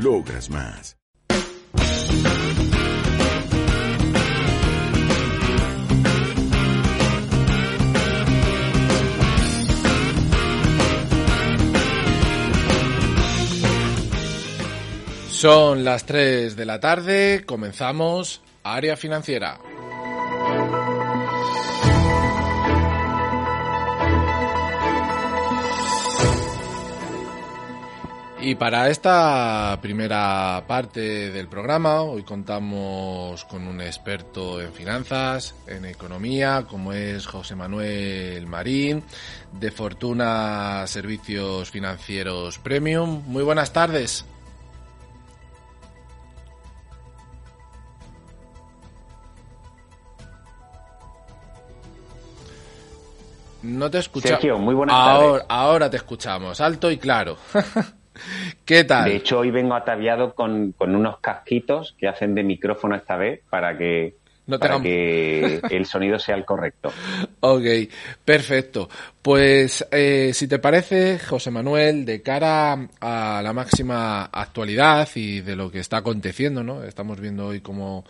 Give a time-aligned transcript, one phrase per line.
[0.00, 0.96] Logras más.
[15.30, 19.58] Son las 3 de la tarde, comenzamos Área Financiera.
[28.40, 35.84] Y para esta primera parte del programa, hoy contamos con un experto en finanzas, en
[35.84, 39.02] economía, como es José Manuel Marín,
[39.52, 43.24] de Fortuna Servicios Financieros Premium.
[43.26, 44.24] Muy buenas tardes.
[53.62, 54.40] No te escuchamos.
[54.40, 55.46] Sergio, muy buenas ahora, tardes.
[55.48, 57.36] Ahora te escuchamos, alto y claro.
[58.68, 63.40] De hecho, hoy vengo ataviado con, con, unos casquitos que hacen de micrófono esta vez
[63.48, 64.17] para que,
[64.48, 66.90] no para que el sonido sea el correcto.
[67.40, 67.64] Ok,
[68.24, 68.88] perfecto.
[69.22, 75.54] Pues eh, si te parece, José Manuel, de cara a la máxima actualidad y de
[75.54, 76.82] lo que está aconteciendo, ¿no?
[76.82, 78.04] Estamos viendo hoy como,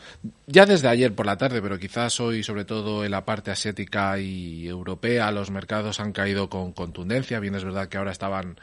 [0.46, 4.18] ya desde ayer por la tarde, pero quizás hoy, sobre todo en la parte asiática
[4.18, 7.40] y europea, los mercados han caído con contundencia.
[7.40, 8.58] Bien, es verdad que ahora estaban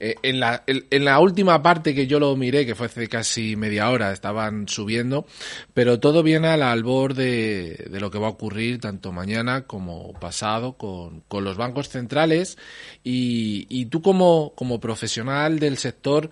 [0.00, 3.08] eh, en, la, en, en la última parte que yo lo miré, que fue hace
[3.08, 5.26] casi media hora, estaban subiendo,
[5.74, 10.78] pero todo viene al albor de, lo que va a ocurrir tanto mañana como pasado
[10.78, 12.56] con, con los bancos centrales
[13.04, 16.30] y, y tú como, como profesional del sector,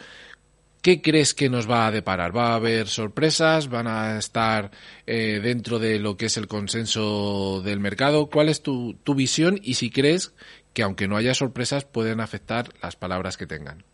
[0.87, 2.35] ¿qué crees que nos va a deparar?
[2.37, 3.69] ¿Va a haber sorpresas?
[3.69, 4.71] ¿Van a estar
[5.07, 8.31] eh, dentro de lo que es el consenso del mercado?
[8.31, 10.33] ¿Cuál es tu, tu visión y si crees
[10.73, 13.85] que aunque no haya sorpresas pueden afectar las palabras que tengan?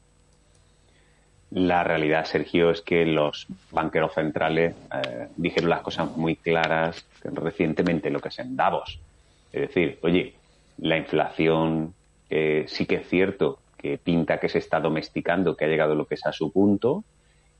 [1.54, 8.10] La realidad, Sergio, es que los banqueros centrales eh, dijeron las cosas muy claras recientemente,
[8.10, 8.98] lo que es en Davos.
[9.52, 10.34] Es decir, oye,
[10.78, 11.92] la inflación
[12.30, 16.06] eh, sí que es cierto que pinta que se está domesticando, que ha llegado lo
[16.06, 17.04] que es a su punto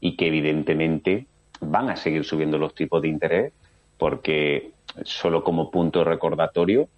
[0.00, 1.26] y que evidentemente
[1.60, 3.52] van a seguir subiendo los tipos de interés
[3.98, 4.70] porque
[5.04, 6.88] solo como punto recordatorio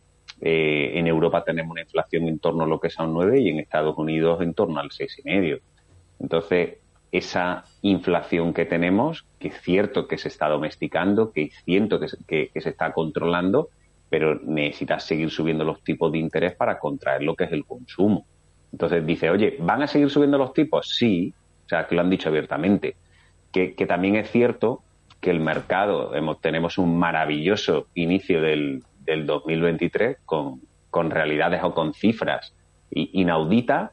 [0.41, 3.41] eh, en Europa tenemos una inflación en torno a lo que es a un 9
[3.41, 5.61] y en Estados Unidos en torno al 6,5.
[6.21, 6.84] Entonces,
[7.17, 12.07] esa inflación que tenemos, que es cierto que se está domesticando, que es cierto que,
[12.27, 13.69] que, que se está controlando,
[14.11, 18.27] pero necesitas seguir subiendo los tipos de interés para contraer lo que es el consumo.
[18.73, 20.97] Entonces dice, oye, ¿van a seguir subiendo los tipos?
[20.97, 21.33] Sí,
[21.65, 22.97] o sea, que lo han dicho abiertamente.
[23.53, 24.83] Que, que también es cierto
[25.21, 31.73] que el mercado, hemos, tenemos un maravilloso inicio del, del 2023 con, con, realidades o
[31.73, 32.53] con cifras
[32.91, 33.93] inauditas.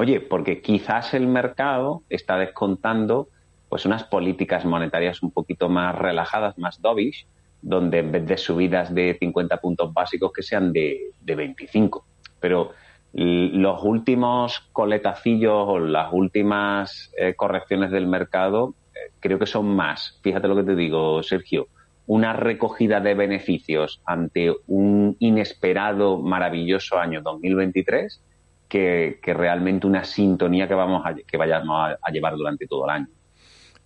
[0.00, 3.28] Oye, porque quizás el mercado está descontando
[3.68, 7.26] pues unas políticas monetarias un poquito más relajadas, más dovish,
[7.60, 12.06] donde en vez de subidas de 50 puntos básicos que sean de, de 25.
[12.40, 12.70] Pero
[13.12, 20.18] los últimos coletacillos o las últimas eh, correcciones del mercado eh, creo que son más.
[20.22, 21.68] Fíjate lo que te digo, Sergio.
[22.06, 28.22] Una recogida de beneficios ante un inesperado, maravilloso año 2023
[28.70, 33.08] que, realmente una sintonía que, vamos a, que vayamos a, llevar durante todo el año.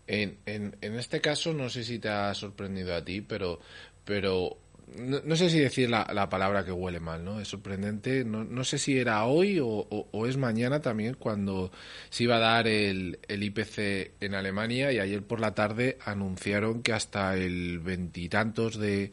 [0.07, 3.59] En, en, en, este caso, no sé si te ha sorprendido a ti, pero,
[4.05, 4.59] pero
[4.99, 7.41] no, no sé si decir la, la, palabra que huele mal, ¿no?
[7.41, 8.25] Es sorprendente.
[8.25, 11.73] No, no sé si era hoy o, o, o, es mañana también cuando
[12.11, 16.83] se iba a dar el, el, IPC en Alemania y ayer por la tarde anunciaron
[16.83, 19.13] que hasta el veintitantos de,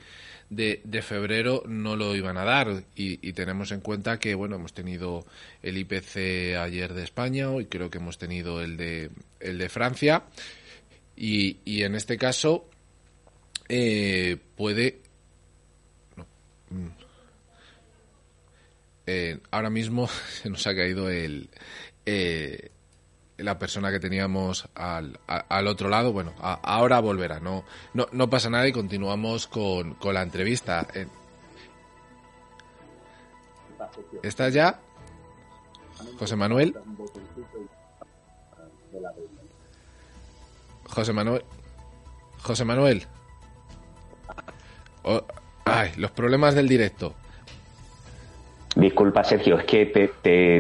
[0.52, 4.74] de, febrero no lo iban a dar y, y, tenemos en cuenta que, bueno, hemos
[4.74, 5.26] tenido
[5.64, 10.24] el IPC ayer de España y creo que hemos tenido el de, el de Francia
[11.16, 12.70] Y, y en este caso
[13.70, 15.00] eh, puede...
[16.70, 16.88] Mm.
[19.08, 20.08] Eh, ahora mismo
[20.42, 21.50] se nos ha caído el...
[22.06, 22.72] Eh,
[23.44, 28.50] la persona que teníamos al, al otro lado, bueno, ahora volverá, no, no, no pasa
[28.50, 30.88] nada y continuamos con, con la entrevista.
[34.24, 34.80] ¿Estás ya?
[36.20, 36.76] José Manuel.
[40.86, 41.44] José Manuel.
[42.42, 43.08] José Manuel.
[45.66, 47.16] Ay, los problemas del directo.
[48.82, 50.08] Disculpa, Sergio, es que te,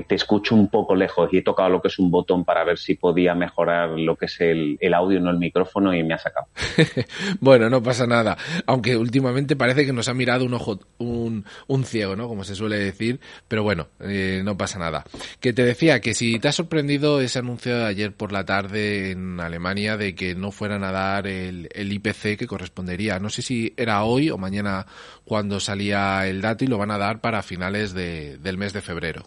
[0.08, 2.78] te, escucho un poco lejos y he tocado lo que es un botón para ver
[2.78, 6.20] si podía mejorar lo que es el, el audio, no el micrófono, y me ha
[6.20, 6.46] sacado.
[7.40, 8.38] bueno, no pasa nada.
[8.68, 12.28] Aunque últimamente parece que nos ha mirado un ojo, un, un ciego, ¿no?
[12.28, 13.20] Como se suele decir.
[13.48, 15.04] Pero bueno, eh, no pasa nada.
[15.40, 19.10] Que te decía que si te ha sorprendido ese anuncio de ayer por la tarde
[19.12, 23.18] en Alemania de que no fueran a dar el, el IPC que correspondería.
[23.18, 24.86] No sé si era hoy o mañana
[25.26, 28.82] cuando salía el dato y lo van a dar para finales de, del mes de
[28.82, 29.24] febrero.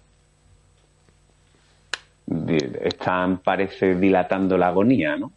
[2.83, 5.33] Están, parece, dilatando la agonía, ¿no?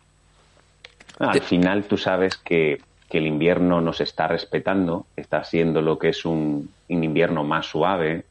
[1.20, 2.80] Al final tú sabes que,
[3.10, 7.66] que, el invierno nos está respetando, está siendo lo que es un, un invierno más
[7.66, 8.26] suave,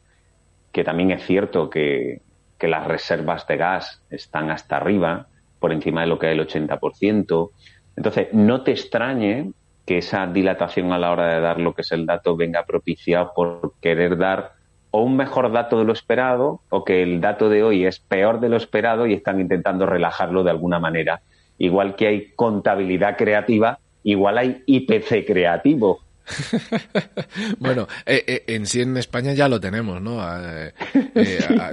[0.71, 2.21] que también es cierto que,
[2.57, 5.27] que, las reservas de gas están hasta arriba,
[5.59, 7.49] por encima de lo que es el 80%.
[7.97, 9.51] Entonces, no te extrañe
[9.85, 13.33] que esa dilatación a la hora de dar lo que es el dato venga propiciada
[13.33, 14.56] por querer dar
[14.97, 18.39] o un mejor dato de lo esperado o que el dato de hoy es peor
[18.39, 21.21] de lo esperado y están intentando relajarlo de alguna manera.
[21.59, 25.99] Igual que hay contabilidad creativa, igual hay IPC creativo.
[27.59, 30.19] bueno, eh, eh, en sí en España ya lo tenemos, ¿no?
[30.43, 30.73] Eh,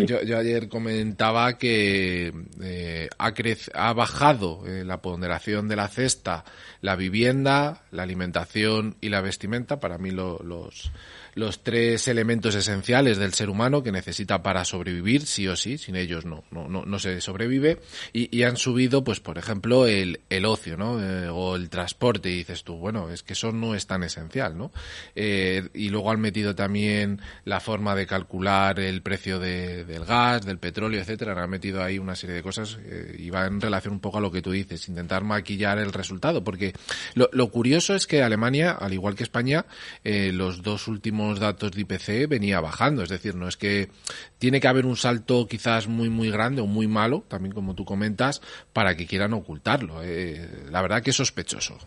[0.00, 2.30] yo, ayer comentaba que
[3.18, 3.32] ha,
[3.72, 6.44] ha bajado la ponderación de la cesta,
[6.82, 9.80] la vivienda, la alimentación y la vestimenta.
[9.80, 10.92] Para mí los
[11.34, 15.96] los tres elementos esenciales del ser humano que necesita para sobrevivir, sí o sí, sin
[15.96, 17.80] ellos no, no, no, se sobrevive,
[18.12, 21.02] y, han subido, pues, por ejemplo, el, el ocio, ¿no?
[21.02, 24.56] Eh, o el transporte, y dices tú, bueno, es que eso no es tan esencial,
[24.56, 24.70] ¿no?
[25.14, 30.44] Eh, y luego han metido también la forma de calcular el precio de, del gas,
[30.44, 33.94] del petróleo, etcétera, han metido ahí una serie de cosas eh, y va en relación
[33.94, 36.74] un poco a lo que tú dices, intentar maquillar el resultado, porque
[37.14, 39.64] lo, lo curioso es que Alemania, al igual que España,
[40.04, 43.02] los dos últimos datos de IPC venía bajando.
[43.02, 43.88] Es decir, no es que
[44.38, 47.84] tiene que haber un salto quizás muy, muy grande o muy malo, también como tú
[47.84, 48.40] comentas,
[48.72, 50.02] para que quieran ocultarlo.
[50.02, 51.78] Eh, la verdad que es sospechoso.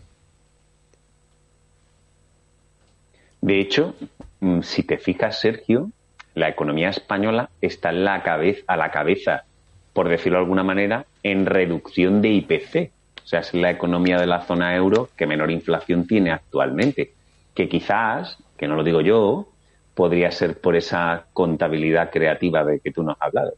[3.40, 3.94] De hecho,
[4.40, 5.90] mm, si te fijas, Sergio,
[6.34, 9.44] la economía española está en la cabeza, a la cabeza,
[9.92, 12.92] por decirlo de alguna manera, en reducción de IPC.
[13.24, 17.12] O sea, es la economía de la zona euro que menor inflación tiene actualmente.
[17.58, 19.48] Que quizás que no lo digo yo,
[19.92, 23.54] podría ser por esa contabilidad creativa de que tú nos has hablado.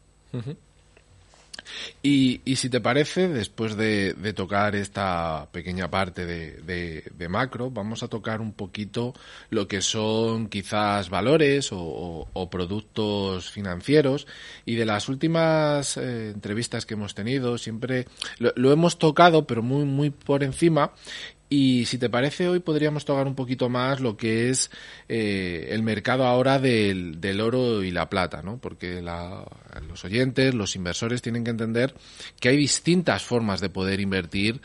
[2.02, 8.02] Y, y, si te parece, después de, tocar esta pequeña parte de, de, macro, vamos
[8.02, 9.12] a tocar un poquito
[9.50, 14.26] lo que son quizás valores o, productos financieros.
[14.64, 18.06] Y de las últimas eh, entrevistas que hemos tenido, siempre
[18.38, 20.93] lo, lo, hemos tocado, pero muy, muy por encima.
[21.52, 24.71] Y si te parece, hoy podríamos tocar un poquito más lo que es
[25.09, 28.59] eh, el mercado ahora del, oro y la plata, ¿no?
[28.59, 29.45] Porque la,
[29.88, 31.92] los oyentes, los inversores tienen que entender
[32.38, 34.61] que hay distintas formas de poder invertir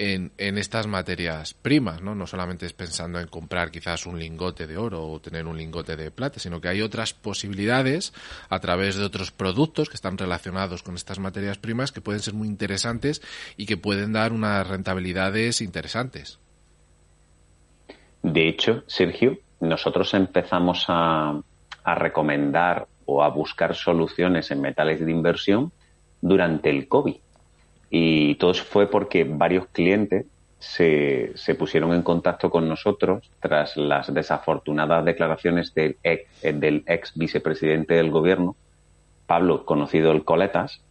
[0.00, 2.14] en, estas materias primas, ¿no?
[2.14, 5.94] No solamente es pensando en comprar quizás un lingote de oro o tener un lingote
[5.94, 8.14] de plata, sino que hay otras posibilidades
[8.48, 12.32] a través de otros productos que están relacionados con estas materias primas que pueden ser
[12.32, 13.20] muy interesantes
[13.58, 16.38] y que pueden dar unas rentabilidades interesantes.
[18.22, 21.42] De hecho, Sergio, nosotros empezamos a,
[21.84, 25.72] recomendar o a buscar soluciones en metales de inversión
[26.20, 27.16] durante el COVID.
[27.90, 30.26] Y todo fue porque varios clientes
[30.58, 37.12] se, se, pusieron en contacto con nosotros tras las desafortunadas declaraciones del ex, del ex
[37.16, 38.56] vicepresidente del gobierno,
[39.26, 40.82] Pablo, conocido el Coletas,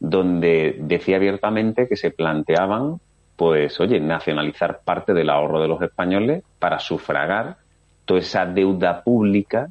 [0.00, 3.00] donde decía abiertamente que se planteaban
[3.40, 7.56] pues oye, nacionalizar parte del ahorro de los españoles para sufragar
[8.04, 9.70] toda esa deuda pública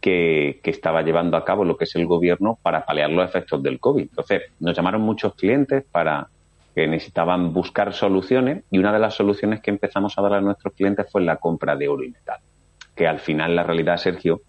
[0.00, 3.80] que, estaba llevando a cabo lo que es el gobierno para paliar los efectos del
[3.80, 4.02] COVID.
[4.02, 6.28] Entonces, nos llamaron muchos clientes para
[6.74, 10.74] que necesitaban buscar soluciones y una de las soluciones que empezamos a dar a nuestros
[10.74, 12.38] clientes fue la compra de oro y metal.
[12.94, 14.42] Que al final, la realidad, Sergio,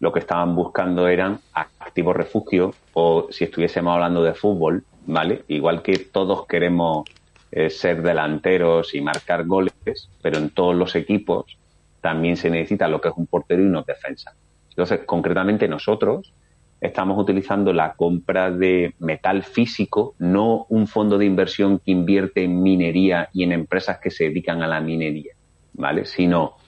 [0.00, 5.44] lo que estaban buscando eran activos refugio o si estuviésemos hablando de fútbol, ¿vale?
[5.48, 7.08] Igual que todos queremos
[7.50, 9.74] eh, ser delanteros y marcar goles,
[10.22, 11.56] pero en todos los equipos
[12.00, 14.34] también se necesita lo que es un portero y una defensa.
[14.78, 16.32] Entonces, concretamente nosotros
[16.80, 22.62] estamos utilizando la compra de metal físico, no un fondo de inversión que invierte en
[22.62, 25.32] minería y en empresas que se dedican a la minería,
[25.72, 26.04] ¿vale?
[26.04, 26.58] Sino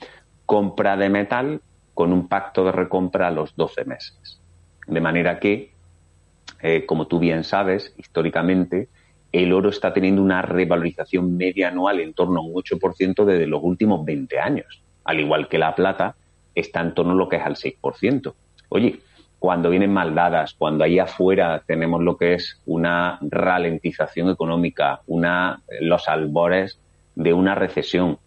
[0.45, 1.61] compra de metal
[1.95, 4.41] con un pacto de recompra a los 12 meses.
[4.89, 5.71] De manera que,
[6.63, 8.89] eh, como tú bien sabes, históricamente,
[9.31, 13.61] el oro está teniendo una revalorización media anual en torno a un 8% desde los
[13.63, 16.17] últimos 20 años, al igual que la plata
[16.55, 18.35] está en torno a lo que es al 6%.
[18.69, 19.01] Oye,
[19.39, 26.09] cuando vienen maldadas, cuando ahí afuera tenemos lo que es una ralentización económica, una, los
[26.09, 26.79] albores
[27.15, 28.19] de una recesión,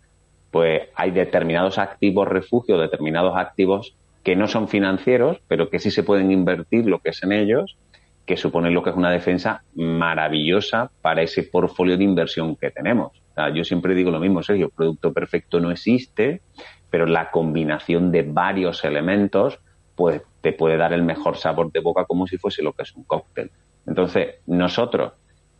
[0.49, 6.03] pues hay determinados activos refugio, determinados activos que no son financieros, pero que sí se
[6.03, 7.77] pueden invertir lo que es en ellos,
[8.25, 13.11] que suponen lo que es una defensa maravillosa para ese portfolio de inversión que tenemos.
[13.53, 16.41] yo siempre digo lo mismo, Sergio, producto perfecto no existe,
[16.93, 19.57] pero la combinación de varios elementos
[19.95, 22.93] pues te puede dar el mejor sabor de boca como si fuese lo que es
[22.93, 23.49] un cóctel.
[23.87, 25.13] Entonces, nosotros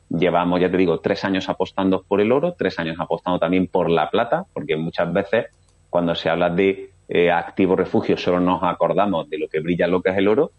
[0.10, 3.90] llevamos, ya te digo, tres años apostando por el oro, tres años apostando también por
[3.90, 5.48] la plata, porque muchas veces
[5.90, 10.04] cuando se habla de eh, activo refugio solo nos acordamos de lo que brilla lo
[10.04, 10.52] que es el oro,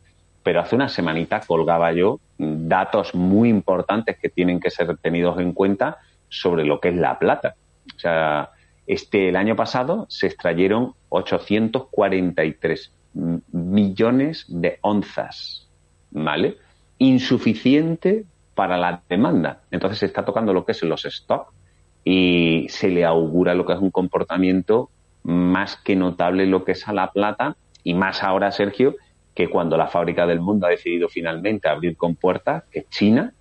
[0.42, 5.52] pero hace una semanita colgaba yo datos muy importantes que tienen que ser tenidos en
[5.52, 7.54] cuenta sobre lo que es la plata.
[7.94, 8.50] O sea,
[8.86, 12.92] este el año pasado se extrayeron 843
[13.52, 15.68] millones de onzas,
[16.10, 16.58] ¿vale?
[16.98, 18.24] Insuficiente
[18.54, 19.62] para la demanda.
[19.70, 21.52] Entonces se está tocando lo que es los stocks
[22.04, 24.90] y se le augura lo que es un comportamiento
[25.22, 28.96] más que notable lo que es a la plata y más ahora, Sergio,
[29.34, 33.32] que cuando la fábrica del mundo ha decidido finalmente abrir con puertas, que China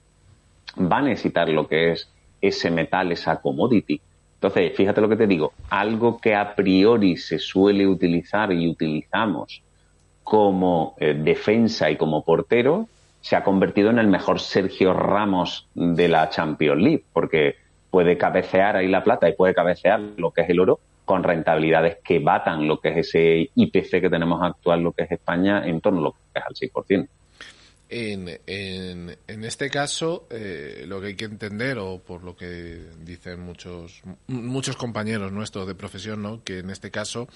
[0.78, 4.02] va a necesitar lo que es ese metal, esa commodity.
[4.44, 9.64] Entonces, fíjate lo que te digo, algo que a priori se suele utilizar y utilizamos
[10.22, 12.90] como eh, defensa y como portero,
[13.22, 17.56] se ha convertido en el mejor Sergio Ramos de la Champions League, porque
[17.90, 22.00] puede cabecear ahí la plata y puede cabecear lo que es el oro con rentabilidades
[22.04, 25.80] que batan lo que es ese IPC que tenemos actual, lo que es España, en
[25.80, 27.08] torno a lo que es al 6%.
[27.96, 33.40] En, en, este caso, eh, lo que hay que entender, o por lo que dicen
[33.42, 36.44] muchos, muchos compañeros nuestros de profesión, ¿no?
[36.44, 37.28] que en este caso,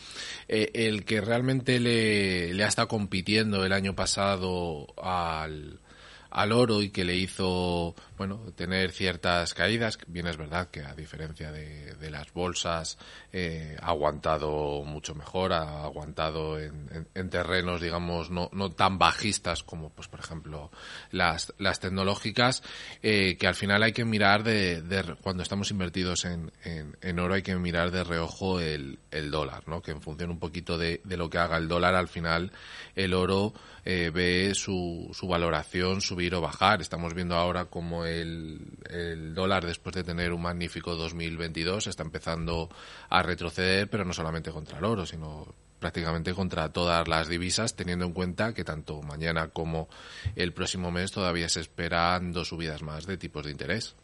[0.48, 5.80] eh, el que realmente le, le ha estado compitiendo el año pasado al,
[6.30, 9.98] al oro y que le hizo, bueno, tener ciertas caídas.
[10.08, 12.98] Bien es verdad que a diferencia de, de las bolsas
[13.32, 19.64] eh, ha aguantado mucho mejor, ha aguantado en, en, terrenos, digamos, no, no tan bajistas
[19.64, 20.72] como, pues, por ejemplo,
[21.12, 22.64] las, las tecnológicas,
[23.02, 24.84] eh, que al final hay que mirar de,
[25.22, 29.68] cuando estamos invertidos en, en, en, oro hay que mirar de reojo el, el dólar,
[29.68, 29.82] ¿no?
[29.82, 32.52] Que en función un poquito de, de lo que haga el dólar, al final
[32.96, 33.54] el oro
[33.90, 36.82] eh, ve su, su valoración subir o bajar.
[36.82, 42.68] Estamos viendo ahora como el, el dólar, después de tener un magnífico 2022, está empezando
[43.10, 45.48] a retroceder, pero no solamente contra el oro, sino
[45.80, 49.88] prácticamente contra todas las divisas, teniendo en cuenta que tanto mañana como
[50.36, 53.96] el próximo mes todavía se esperan dos subidas más de tipos de interés.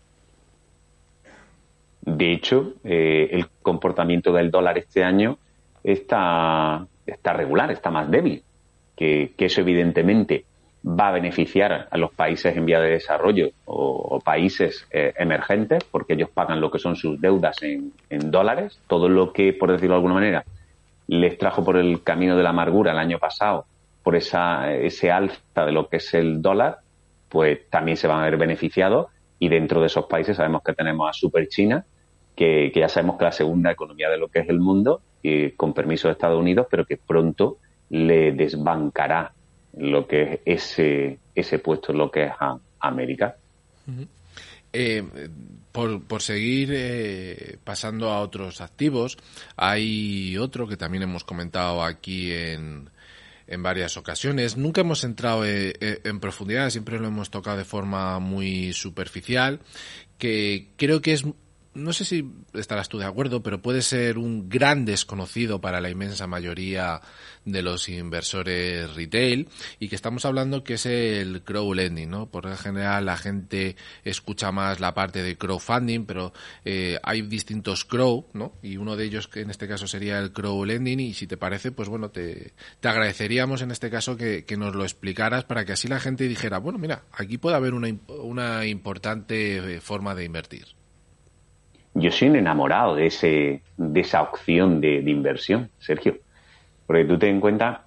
[2.00, 5.40] De hecho, eh, el comportamiento del dólar este año
[5.84, 8.46] está, está regular, está más débil
[8.96, 10.46] que, eso evidentemente
[10.86, 16.14] va a beneficiar a los países en vía de desarrollo o, países eh, emergentes, porque
[16.14, 17.92] ellos pagan lo que son sus deudas en,
[18.32, 18.80] dólares.
[18.88, 20.46] Todo lo que, por decirlo de alguna manera,
[21.08, 23.66] les trajo por el camino de la amargura el año pasado,
[24.04, 26.80] por esa, ese alza de lo que es el dólar,
[27.30, 29.08] pues también se van a ver beneficiados.
[29.40, 31.86] Y dentro de esos países sabemos que tenemos a Super China,
[32.36, 35.02] que, que ya sabemos que es la segunda economía de lo que es el mundo,
[35.22, 37.58] y con permiso de Estados Unidos, pero que pronto
[37.94, 39.32] le desbancará
[39.78, 43.36] lo que es ese, ese puesto, lo que es a, América.
[44.74, 45.04] Eh,
[45.72, 49.18] por, por, seguir eh, pasando a otros activos,
[49.56, 52.90] hay otro que también hemos comentado aquí en,
[53.46, 54.58] en varias ocasiones.
[54.58, 59.60] Nunca hemos entrado eh, eh en profundidad, siempre lo hemos tocado de forma muy superficial,
[60.18, 61.26] que creo que es
[61.74, 65.90] no sé si estarás tú de acuerdo, pero puede ser un gran desconocido para la
[65.90, 67.02] inmensa mayoría
[67.46, 69.50] de los inversores retail
[69.80, 72.28] y que estamos hablando que es el crowdlending, ¿no?
[72.28, 77.86] Por lo general la gente escucha más la parte de crowdfunding, pero eh, hay distintos
[77.86, 78.54] crow, ¿no?
[78.62, 81.72] Y uno de ellos que en este caso sería el crowdlending y si te parece,
[81.72, 85.74] pues bueno, te, te agradeceríamos en este caso que, que, nos lo explicaras para que
[85.74, 90.83] así la gente dijera, bueno, mira, aquí puede haber una, una importante forma de invertir.
[91.94, 96.18] Yo soy un enamorado de, ese, de esa opción de, inversión, Sergio.
[96.86, 97.86] Porque tú te en cuenta,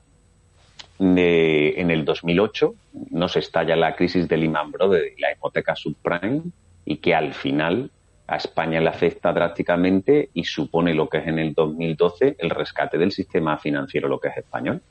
[0.99, 2.75] de, en el 2008
[3.11, 6.43] nos estalla la crisis de Lehman Brothers y la hipoteca subprime
[6.85, 7.91] y que al final
[8.27, 12.99] a España le afecta drásticamente y supone lo que es en el 2012 el rescate
[12.99, 14.83] del sistema financiero, lo que es español.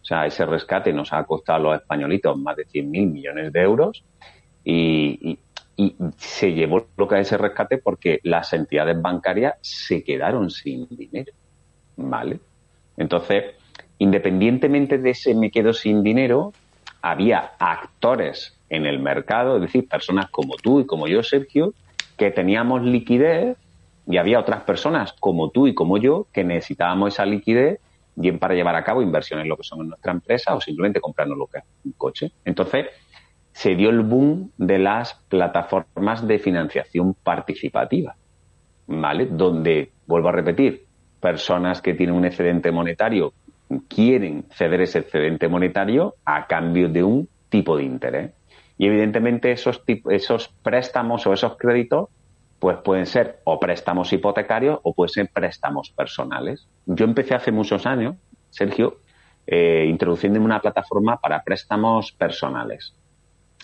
[0.00, 3.60] O sea, ese rescate nos ha costado a los españolitos más de 100.000 millones de
[3.60, 4.04] euros
[4.64, 5.38] y, y
[6.16, 11.32] se llevó lo que es ese rescate porque las entidades bancarias se quedaron sin dinero.
[11.96, 12.40] ¿Vale?
[12.96, 13.54] Entonces,
[13.98, 16.52] independientemente de ese me quedo sin dinero,
[17.00, 21.74] había actores en el mercado, es decir, personas como tú y como yo, Sergio,
[22.16, 23.56] que teníamos liquidez
[24.06, 27.80] y había otras personas como tú y como yo que necesitábamos esa liquidez
[28.16, 31.00] bien para llevar a cabo inversiones en lo que son en nuestra empresa o simplemente
[31.00, 32.32] comprarnos lo que es un coche.
[32.44, 32.86] Entonces,
[33.58, 38.14] se dio el boom de las plataformas de financiación participativa,
[38.86, 39.26] ¿vale?
[39.26, 40.86] Donde, vuelvo a repetir,
[41.18, 43.32] personas que tienen un excedente monetario
[43.88, 48.32] quieren ceder ese excedente monetario a cambio de un tipo de interés.
[48.78, 52.10] Y evidentemente esos, esos préstamos o esos créditos
[52.60, 56.68] pues pueden ser o préstamos hipotecarios o pueden ser préstamos personales.
[56.86, 58.14] Yo empecé hace muchos años,
[58.50, 58.98] Sergio,
[59.48, 62.94] eh, introduciéndome una plataforma para préstamos personales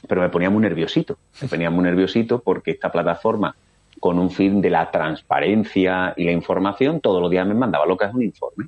[0.08, 1.18] pero me ponía muy nerviosito.
[1.40, 3.54] Me ponía muy nerviosito porque esta plataforma,
[4.00, 7.96] con un fin de la transparencia y la información, todos los días me mandaba lo
[7.96, 8.66] que es un informe.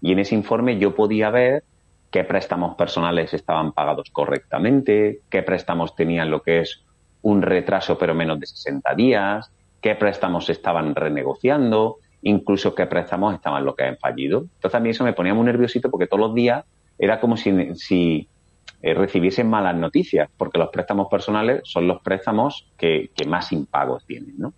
[0.00, 1.64] Y en ese informe yo podía ver
[2.10, 6.82] qué préstamos personales estaban pagados correctamente, qué préstamos tenían lo que es
[7.22, 9.50] un retraso pero menos de 60 días,
[9.80, 14.46] qué préstamos estaban renegociando, incluso qué préstamos estaban lo que han fallido.
[14.54, 16.64] Entonces a mí eso me ponía muy nerviosito porque todos los días
[16.98, 18.28] era como si, si
[18.82, 24.34] eh, recibiesen malas noticias, porque los préstamos personales son los préstamos que, más impagos tienen,
[24.38, 24.52] ¿no?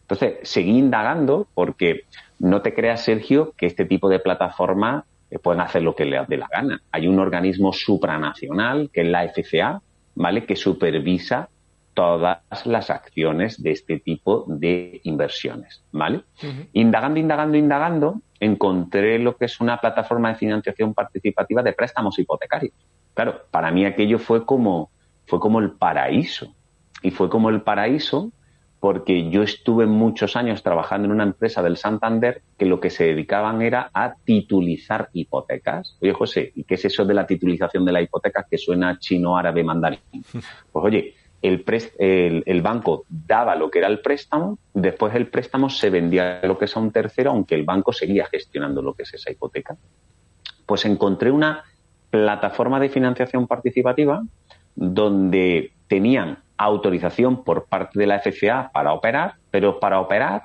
[0.00, 2.04] Entonces, seguí indagando porque
[2.38, 6.26] no te creas, Sergio, que este tipo de plataformas eh, pueden hacer lo que les
[6.28, 6.82] dé la gana.
[6.92, 9.82] Hay un organismo supranacional, que es la FCA,
[10.14, 11.48] ¿vale?, que supervisa
[11.94, 16.22] todas las acciones de este tipo de inversiones, ¿vale?
[16.72, 22.74] Indagando, indagando, indagando, encontré lo que es una plataforma de financiación participativa de préstamos hipotecarios.
[23.14, 24.90] Claro, para mí aquello fue como,
[25.26, 26.54] fue como el paraíso.
[27.02, 28.32] Y fue como el paraíso
[28.84, 33.04] porque yo estuve muchos años trabajando en una empresa del Santander que lo que se
[33.04, 35.96] dedicaban era a titulizar hipotecas.
[36.02, 39.38] Oye, José, ¿y qué es eso de la titulización de la hipoteca que suena chino,
[39.38, 40.00] árabe, mandarín?
[40.70, 41.64] Pues oye, el,
[41.98, 46.58] el, el, banco daba lo que era el préstamo, después el préstamo se vendía lo
[46.58, 49.78] que es a un tercero, aunque el banco seguía gestionando lo que es esa hipoteca.
[50.66, 51.64] Pues encontré una
[52.14, 54.22] plataforma de financiación participativa
[54.76, 60.42] donde tenían autorización por parte de la FCA para operar, pero para operar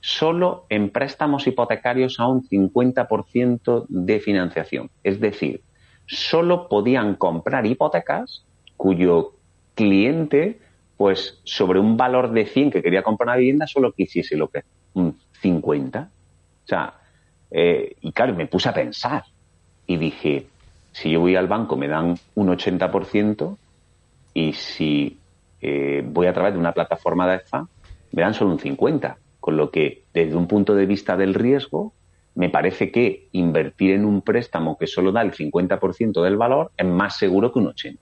[0.00, 4.88] solo en préstamos hipotecarios a un 50% de financiación.
[5.02, 5.62] Es decir,
[6.06, 8.44] solo podían comprar hipotecas
[8.76, 9.32] cuyo
[9.74, 10.60] cliente,
[10.96, 14.62] pues sobre un valor de 100 que quería comprar una vivienda, solo quisiese lo que
[14.94, 16.08] un 50.
[16.64, 16.94] O sea,
[17.50, 19.24] eh, y claro, me puse a pensar
[19.88, 20.46] y dije,
[20.92, 23.56] si yo voy al banco me dan un 80%
[24.34, 25.18] y si
[25.60, 27.66] eh, voy a través de una plataforma de esta
[28.12, 29.16] me dan solo un 50%.
[29.38, 31.94] Con lo que, desde un punto de vista del riesgo,
[32.34, 36.86] me parece que invertir en un préstamo que solo da el 50% del valor es
[36.86, 37.96] más seguro que un 80%.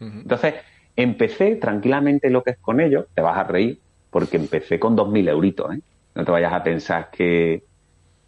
[0.00, 0.54] Entonces,
[0.96, 3.78] empecé tranquilamente lo que es con ello, te vas a reír,
[4.10, 5.80] porque empecé con 2.000 euritos, ¿eh?
[6.14, 7.62] No te vayas a pensar que...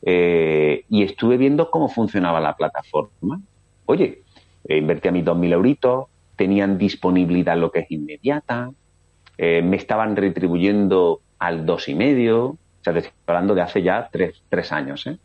[0.02, 3.40] Eh, y estuve viendo cómo funcionaba la plataforma
[3.86, 4.22] oye,
[4.66, 8.70] eh, invertí a mis 2.000 euritos, tenían disponibilidad lo que es inmediata,
[9.38, 13.82] eh, me estaban retribuyendo al dos y medio, o sea, te estoy hablando de hace
[13.82, 15.18] ya tres, tres años, ¿eh?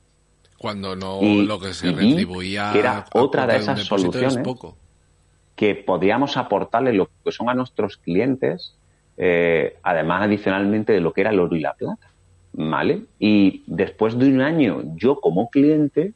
[0.57, 4.39] Cuando no lo que se retribuía era otra de esas soluciones
[5.55, 8.75] que podíamos aportarle lo que son a nuestros clientes,
[9.17, 12.11] eh, además adicionalmente de lo que era el oro y la plata,
[12.53, 13.03] ¿vale?
[13.19, 16.13] Y después de un año, yo como cliente,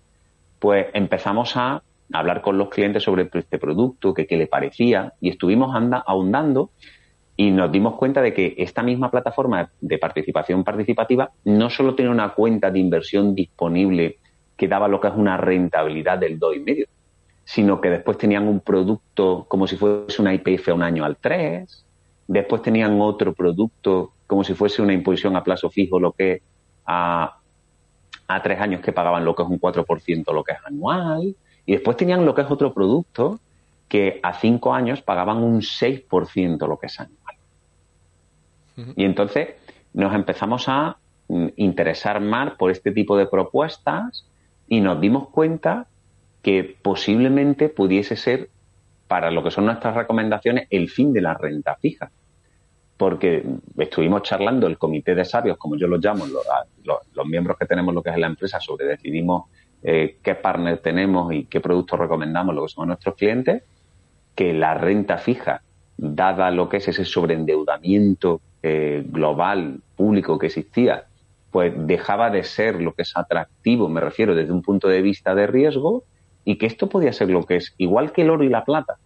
[0.59, 5.29] pues empezamos a hablar con los clientes sobre este producto, que qué le parecía, y
[5.29, 6.69] estuvimos anda, ahondando
[7.35, 12.11] y nos dimos cuenta de que esta misma plataforma de participación participativa no solo tiene
[12.11, 14.19] una cuenta de inversión disponible
[14.55, 16.87] que daba lo que es una rentabilidad del 2,5,
[17.43, 21.17] sino que después tenían un producto como si fuese una IPF a un año al
[21.17, 21.85] 3,
[22.27, 26.43] después tenían otro producto como si fuese una imposición a plazo fijo, lo que
[26.85, 27.39] a,
[28.27, 31.73] a tres años que pagaban lo que es un 4% lo que es anual, y
[31.73, 33.39] después tenían lo que es otro producto
[33.87, 37.35] que a cinco años pagaban un 6% lo que es anual.
[38.95, 39.49] Y entonces
[39.93, 40.97] nos empezamos a
[41.27, 44.25] mm, interesar más por este tipo de propuestas
[44.67, 45.87] y nos dimos cuenta
[46.41, 48.49] que posiblemente pudiese ser
[49.07, 52.11] para lo que son nuestras recomendaciones el fin de la renta fija.
[52.97, 53.43] Porque
[53.77, 58.01] estuvimos charlando el comité de sabios, como yo los llamo, los, miembros que tenemos lo
[58.01, 59.45] que es la empresa, sobre decidimos
[59.83, 63.63] eh, qué partner tenemos y qué productos recomendamos, lo que son nuestros clientes,
[64.35, 65.61] que la renta fija,
[65.97, 71.05] dada lo que es ese sobreendeudamiento eh, global, público que existía,
[71.51, 75.35] pues dejaba de ser lo que es atractivo, me refiero desde un punto de vista
[75.35, 76.03] de riesgo,
[76.45, 78.97] y que esto podía ser lo que es, igual que el oro y la plata,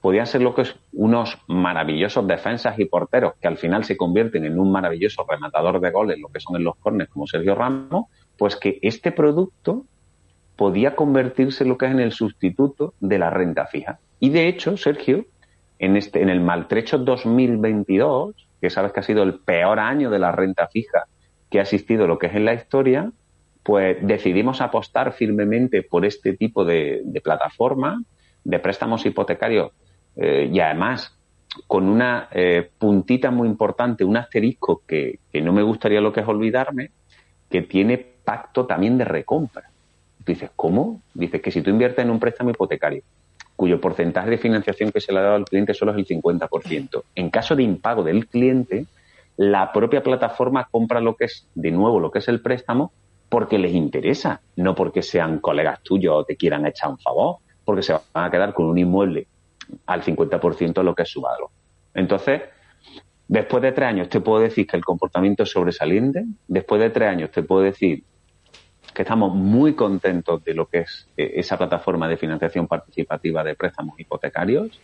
[0.00, 4.44] podían ser lo que es unos maravillosos defensas y porteros que al final se convierten
[4.44, 8.06] en un maravilloso rematador de goles, lo que son en los corners como Sergio Ramos,
[8.36, 9.84] pues que este producto
[10.62, 13.98] podía convertirse lo que es en el sustituto de la renta fija.
[14.20, 15.24] Y de hecho, Sergio,
[15.80, 20.20] en este en el maltrecho 2022, que sabes que ha sido el peor año de
[20.20, 21.06] la renta fija
[21.50, 23.10] que ha existido lo que es en la historia,
[23.64, 28.00] pues decidimos apostar firmemente por este tipo de, plataforma
[28.44, 29.72] de préstamos hipotecarios
[30.14, 31.18] eh, y además
[31.66, 36.28] con una eh, puntita muy importante, un asterisco que, no me gustaría lo que es
[36.28, 36.92] olvidarme,
[37.50, 39.71] que tiene pacto también de recompra.
[40.24, 41.02] Dices, ¿cómo?
[41.14, 43.02] Dices que si tú inviertes en un préstamo hipotecario,
[43.56, 47.02] cuyo porcentaje de financiación que se le ha dado al cliente solo es el 50%,
[47.14, 48.86] en caso de impago del cliente,
[49.36, 52.92] la propia plataforma compra lo que es, de nuevo, lo que es el préstamo
[53.28, 57.82] porque les interesa, no porque sean colegas tuyos o te quieran echar un favor, porque
[57.82, 59.26] se van a quedar con un inmueble
[59.86, 61.48] al 50% de lo que es su valor.
[61.94, 62.42] Entonces,
[63.28, 67.08] después de tres años te puedo decir que el comportamiento es sobresaliente, después de tres
[67.08, 68.04] años te puedo decir
[68.94, 73.54] que estamos muy contentos de lo que es eh, esa plataforma de financiación participativa de
[73.54, 74.78] préstamos hipotecarios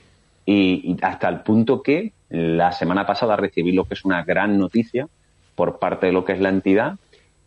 [0.47, 5.09] y, hasta el punto que la semana pasada recibí lo que es una gran noticia
[5.55, 6.97] por parte de lo que es la entidad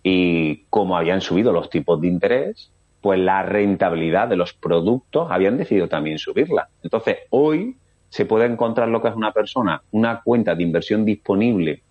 [0.03, 2.71] y como habían subido los tipos de interés,
[3.01, 6.69] pues la rentabilidad de los productos habían decidido también subirla.
[6.83, 7.75] Entonces, hoy
[8.09, 11.81] se puede encontrar lo que es una persona, una cuenta de inversión disponible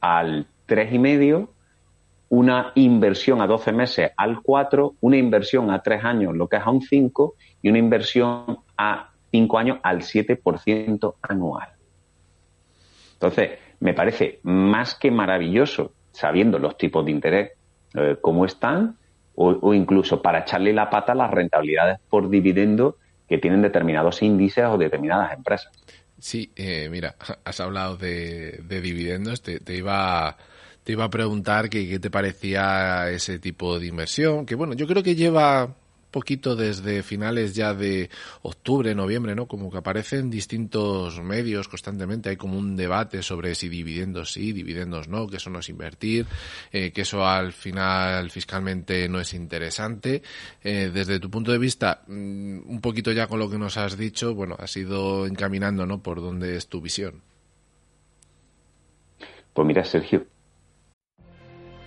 [0.00, 1.48] al 3,5,
[2.30, 6.62] una inversión a 12 meses al 4, una inversión a 3 años, lo que es
[6.62, 11.68] a un 5, y una inversión a 5 años al 7% anual.
[13.14, 17.50] Entonces, me parece más que maravilloso sabiendo los tipos de interés
[17.94, 18.96] eh, cómo están,
[19.34, 24.66] o, incluso para echarle la pata a las rentabilidades por dividendo que tienen determinados índices
[24.66, 25.72] o determinadas empresas.
[26.18, 30.36] Sí, eh, mira, has hablado de, dividendos, te, iba
[30.90, 35.04] te iba a preguntar qué te parecía ese tipo de inversión, que bueno, yo creo
[35.04, 35.72] que lleva
[36.10, 38.10] poquito desde finales ya de
[38.42, 39.46] octubre, noviembre, ¿no?
[39.46, 45.06] Como que aparecen distintos medios constantemente, hay como un debate sobre si dividendos sí, dividendos
[45.06, 46.26] no, que eso no es invertir,
[46.72, 50.24] eh, que eso al final fiscalmente no es interesante.
[50.64, 53.96] Eh, desde tu punto de vista, mm, un poquito ya con lo que nos has
[53.96, 56.02] dicho, bueno, has ido encaminando, ¿no?
[56.02, 57.22] Por dónde es tu visión.
[59.52, 60.26] Pues mira, Sergio.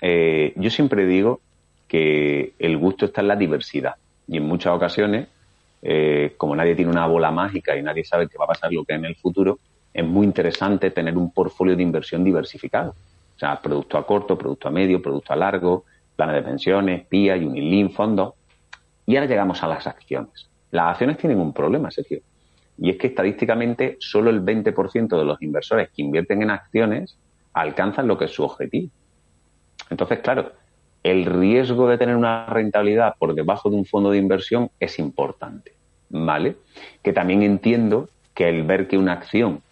[0.00, 1.40] Eh, yo siempre digo
[1.88, 3.94] que el gusto está en la diversidad.
[4.28, 5.28] Y en muchas ocasiones,
[5.82, 8.84] eh, como nadie tiene una bola mágica y nadie sabe qué va a pasar lo
[8.84, 9.58] que en el futuro,
[9.94, 12.90] es muy interesante tener un portfolio de inversión diversificado.
[12.90, 15.84] O sea, producto a corto, producto a medio, producto a largo,
[16.16, 18.34] planes de pensiones, PIA, Unilin, fondos.
[19.06, 20.48] Y ahora llegamos a las acciones.
[20.70, 22.20] Las acciones tienen un problema, Sergio.
[22.78, 27.16] Y es que estadísticamente solo el 20% de los inversores que invierten en acciones
[27.52, 28.90] alcanzan lo que es su objetivo.
[29.90, 30.52] Entonces, claro,
[31.02, 35.72] el riesgo de tener una rentabilidad por debajo de un fondo de inversión es importante,
[36.08, 36.56] ¿vale?
[37.02, 39.62] Que también entiendo que el ver que una acción,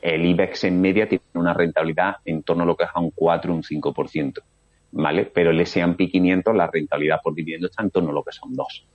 [0.00, 3.10] el IBEX en media tiene una rentabilidad en torno a lo que es a un
[3.10, 4.40] 4 o un 5%,
[4.92, 5.26] ¿vale?
[5.26, 8.54] Pero el S&P 500, la rentabilidad por dividendo está en torno a lo que son
[8.54, 8.86] 2.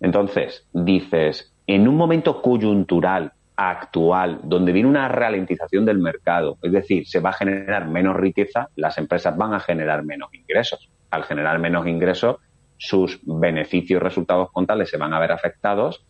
[0.00, 7.06] Entonces, dices, en un momento coyuntural actual, donde viene una ralentización del mercado, es decir,
[7.06, 11.58] se va a generar menos riqueza, las empresas van a generar menos ingresos al generar
[11.58, 12.38] menos ingresos,
[12.78, 16.04] sus beneficios y resultados contables se van a ver afectados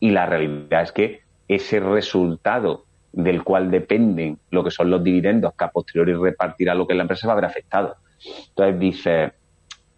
[0.00, 5.54] y la realidad es que ese resultado del cual dependen lo que son los dividendos
[5.56, 7.96] que a posteriori repartirá lo que la empresa va a ver afectado.
[8.48, 9.32] Entonces dice,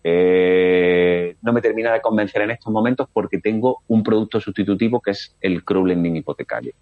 [0.05, 5.13] eh, no me termina de convencer en estos momentos porque tengo un producto sustitutivo que
[5.13, 6.75] es el crowdlending hipotecario.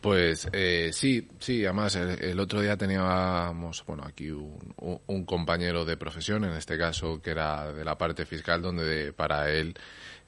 [0.00, 6.44] Pues eh, sí, sí, además el, otro día teníamos, bueno, aquí un, compañero de profesión,
[6.44, 9.74] en este caso que era de la parte fiscal, donde para él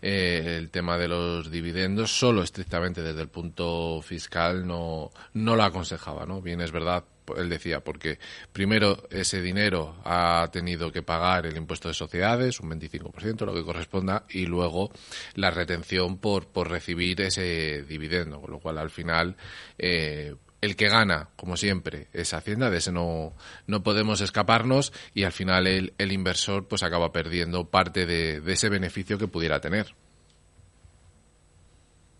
[0.03, 5.63] eh, el tema de los dividendos solo estrictamente desde el punto fiscal no, no lo
[5.63, 6.43] aconsejaba, ¿no?
[6.43, 7.05] Bien, es verdad,
[7.37, 8.19] él decía, porque
[8.53, 13.63] primero ese dinero ha tenido que pagar el impuesto de sociedades, un 25%, lo que
[13.63, 14.91] corresponda, y luego
[15.35, 19.37] la retención por, por recibir ese dividendo, con lo cual al final
[19.79, 23.33] eh, el que gana, como siempre, es Hacienda, de ese no,
[23.67, 28.53] no podemos escaparnos y al final el, el inversor pues acaba perdiendo parte de, de
[28.53, 29.89] ese beneficio que pudiera tener.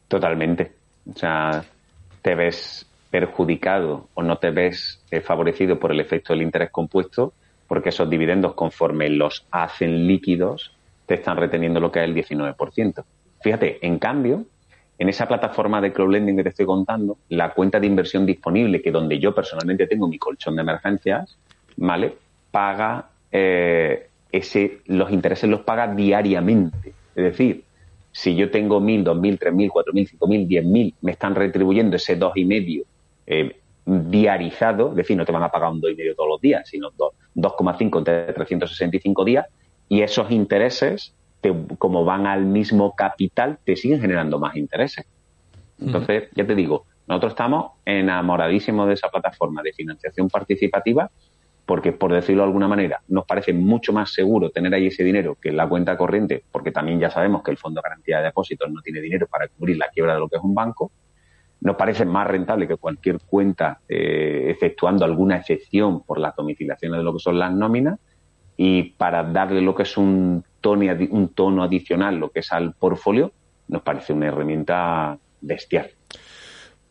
[0.09, 0.73] Totalmente.
[1.09, 1.65] O sea,
[2.21, 7.35] te ves perjudicado o no te ves eh, favorecido por el efecto del interés compuesto,
[7.69, 10.75] porque esos dividendos, conforme los hacen líquidos,
[11.07, 13.05] te están reteniendo lo que es el 19%.
[13.41, 14.47] Fíjate, en cambio,
[15.03, 18.93] en esa plataforma de crowdlending que te estoy contando, la cuenta de inversión disponible, que
[18.93, 21.37] donde yo personalmente tengo mi colchón de emergencias,
[21.77, 22.15] ¿vale?
[22.53, 26.93] Paga eh, ese, los intereses los paga diariamente.
[27.17, 27.65] Es decir,
[28.13, 31.11] si yo tengo mil, dos mil, tres mil, cuatro mil, cinco mil, diez mil, me
[31.11, 32.85] están retribuyendo ese dos y medio
[33.27, 36.93] eh, diarizado, es decir, no te van a pagar un 2,5 todos los días, sino
[36.93, 39.47] 2,5 entre 365 días,
[39.89, 41.13] y esos intereses,
[41.79, 45.07] como van al mismo capital, te siguen generando más intereses.
[45.81, 51.11] Entonces, ya te digo, nosotros estamos enamoradísimos de esa plataforma de financiación participativa
[51.67, 55.37] porque, por decirlo de alguna manera, nos parece mucho más seguro tener ahí ese dinero
[55.41, 58.25] que en la cuenta corriente, porque también ya sabemos que el Fondo de Garantía de
[58.25, 60.91] Depósitos no tiene dinero para cubrir la quiebra de lo que es un banco,
[61.61, 67.05] nos parece más rentable que cualquier cuenta, eh, efectuando alguna excepción por las domiciliaciones de
[67.05, 67.99] lo que son las nóminas,
[68.57, 72.73] y para darle lo que es un tono, un tono adicional, lo que es al
[72.73, 73.33] portfolio,
[73.69, 75.91] nos parece una herramienta bestial.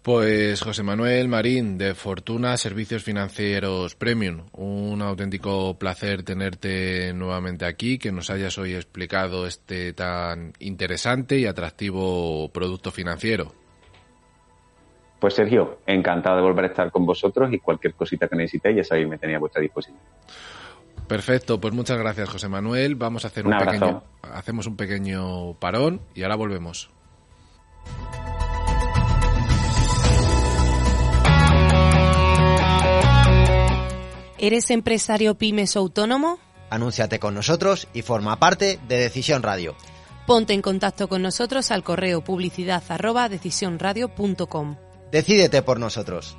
[0.01, 4.47] Pues José Manuel Marín, de Fortuna Servicios Financieros Premium.
[4.53, 11.45] Un auténtico placer tenerte nuevamente aquí, que nos hayas hoy explicado este tan interesante y
[11.45, 13.53] atractivo producto financiero.
[15.19, 18.83] Pues Sergio, encantado de volver a estar con vosotros y cualquier cosita que necesitéis, ya
[18.83, 19.99] sabéis, me tenía a vuestra disposición.
[21.11, 22.95] Perfecto, pues muchas gracias José Manuel.
[22.95, 26.89] Vamos a hacer un, pequeño, hacemos un pequeño parón y ahora volvemos.
[34.37, 36.39] ¿Eres empresario pymes autónomo?
[36.69, 39.75] Anúnciate con nosotros y forma parte de Decisión Radio.
[40.25, 43.27] Ponte en contacto con nosotros al correo publicidad arroba
[45.11, 46.37] Decídete por nosotros.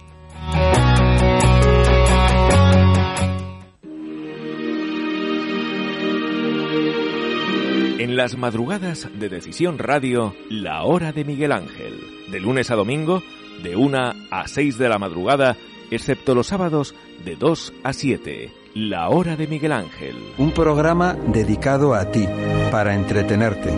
[8.03, 12.01] En las madrugadas de Decisión Radio, la hora de Miguel Ángel.
[12.33, 13.23] De lunes a domingo,
[13.63, 15.57] de 1 a 6 de la madrugada,
[15.89, 18.53] excepto los sábados, de 2 a 7.
[18.75, 20.17] La hora de Miguel Ángel.
[20.37, 22.27] Un programa dedicado a ti,
[22.73, 23.71] para entretenerte,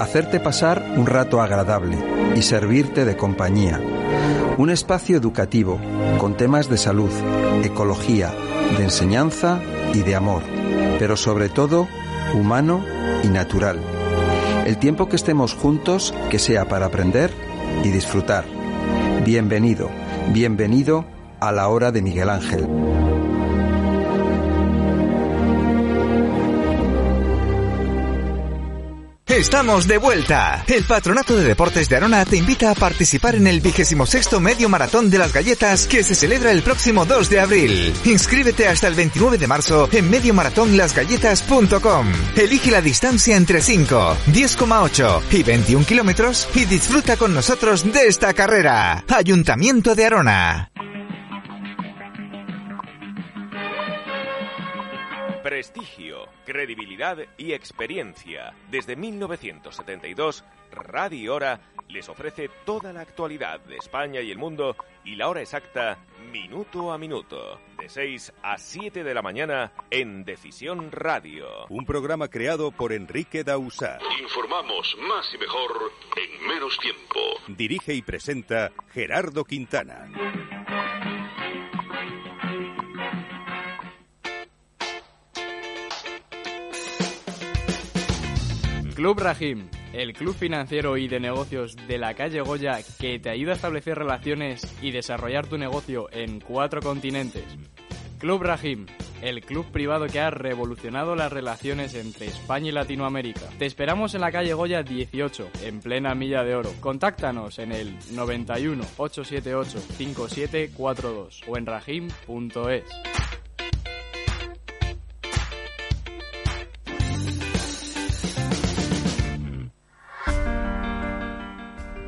[0.00, 1.98] hacerte pasar un rato agradable
[2.36, 3.80] y servirte de compañía.
[4.56, 5.80] Un espacio educativo,
[6.18, 7.10] con temas de salud,
[7.64, 8.32] ecología,
[8.78, 9.60] de enseñanza
[9.92, 10.44] y de amor,
[11.00, 11.88] pero sobre todo
[12.34, 12.84] humano
[13.24, 13.80] y natural.
[14.66, 17.30] El tiempo que estemos juntos, que sea para aprender
[17.82, 18.44] y disfrutar.
[19.24, 19.90] Bienvenido,
[20.32, 21.06] bienvenido
[21.40, 22.66] a la hora de Miguel Ángel.
[29.36, 30.64] Estamos de vuelta.
[30.68, 34.68] El Patronato de Deportes de Arona te invita a participar en el vigésimo sexto medio
[34.68, 37.92] maratón de las galletas que se celebra el próximo 2 de abril.
[38.04, 42.12] Inscríbete hasta el 29 de marzo en mediomaratonlasgalletas.com.
[42.36, 48.34] Elige la distancia entre 5, 10,8 y 21 kilómetros y disfruta con nosotros de esta
[48.34, 49.04] carrera.
[49.08, 50.70] Ayuntamiento de Arona.
[55.42, 58.54] Prestigio, credibilidad y experiencia.
[58.70, 65.16] Desde 1972, Radio Hora les ofrece toda la actualidad de España y el mundo y
[65.16, 65.98] la hora exacta
[66.32, 71.66] minuto a minuto, de 6 a 7 de la mañana en Decisión Radio.
[71.68, 73.98] Un programa creado por Enrique Dausa.
[74.20, 77.20] Informamos más y mejor en menos tiempo.
[77.48, 80.08] Dirige y presenta Gerardo Quintana.
[88.94, 93.50] Club Rahim, el club financiero y de negocios de la calle Goya que te ayuda
[93.50, 97.42] a establecer relaciones y desarrollar tu negocio en cuatro continentes.
[98.20, 98.86] Club Rahim,
[99.20, 103.48] el club privado que ha revolucionado las relaciones entre España y Latinoamérica.
[103.58, 106.70] Te esperamos en la calle Goya 18, en plena Milla de Oro.
[106.78, 112.84] Contáctanos en el 91 878 5742 o en rahim.es.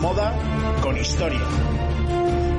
[0.00, 0.34] Moda
[0.82, 1.42] con historia.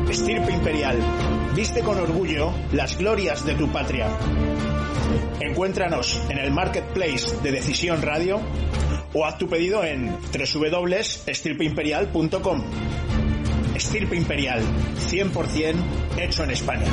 [0.09, 1.36] Estirpe Imperial.
[1.57, 4.15] Viste con orgullo las glorias de tu patria.
[5.39, 8.39] Encuéntranos en el marketplace de Decisión Radio
[9.11, 12.63] o haz tu pedido en www.estirpeimperial.com.
[13.75, 14.61] Estirpe Imperial,
[14.99, 15.75] 100%
[16.19, 16.85] hecho en España.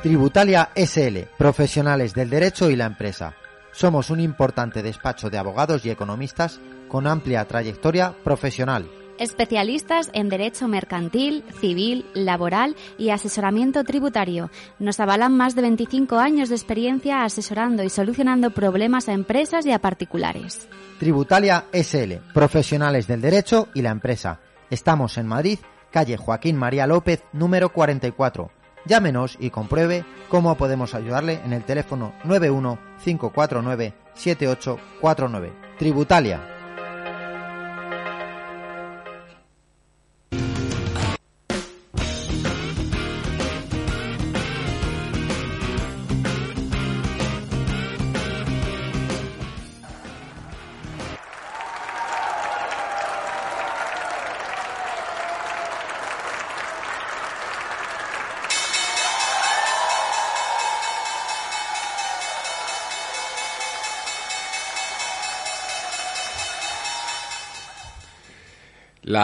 [0.00, 3.34] Tributalia SL, profesionales del derecho y la empresa.
[3.76, 8.90] Somos un importante despacho de abogados y economistas con amplia trayectoria profesional.
[9.18, 14.50] Especialistas en derecho mercantil, civil, laboral y asesoramiento tributario.
[14.78, 19.72] Nos avalan más de 25 años de experiencia asesorando y solucionando problemas a empresas y
[19.72, 20.66] a particulares.
[20.98, 24.40] Tributalia SL, profesionales del derecho y la empresa.
[24.70, 25.58] Estamos en Madrid,
[25.90, 28.55] calle Joaquín María López, número 44.
[28.86, 35.52] Llámenos y compruebe cómo podemos ayudarle en el teléfono 91 549 7849.
[35.78, 36.55] Tributalia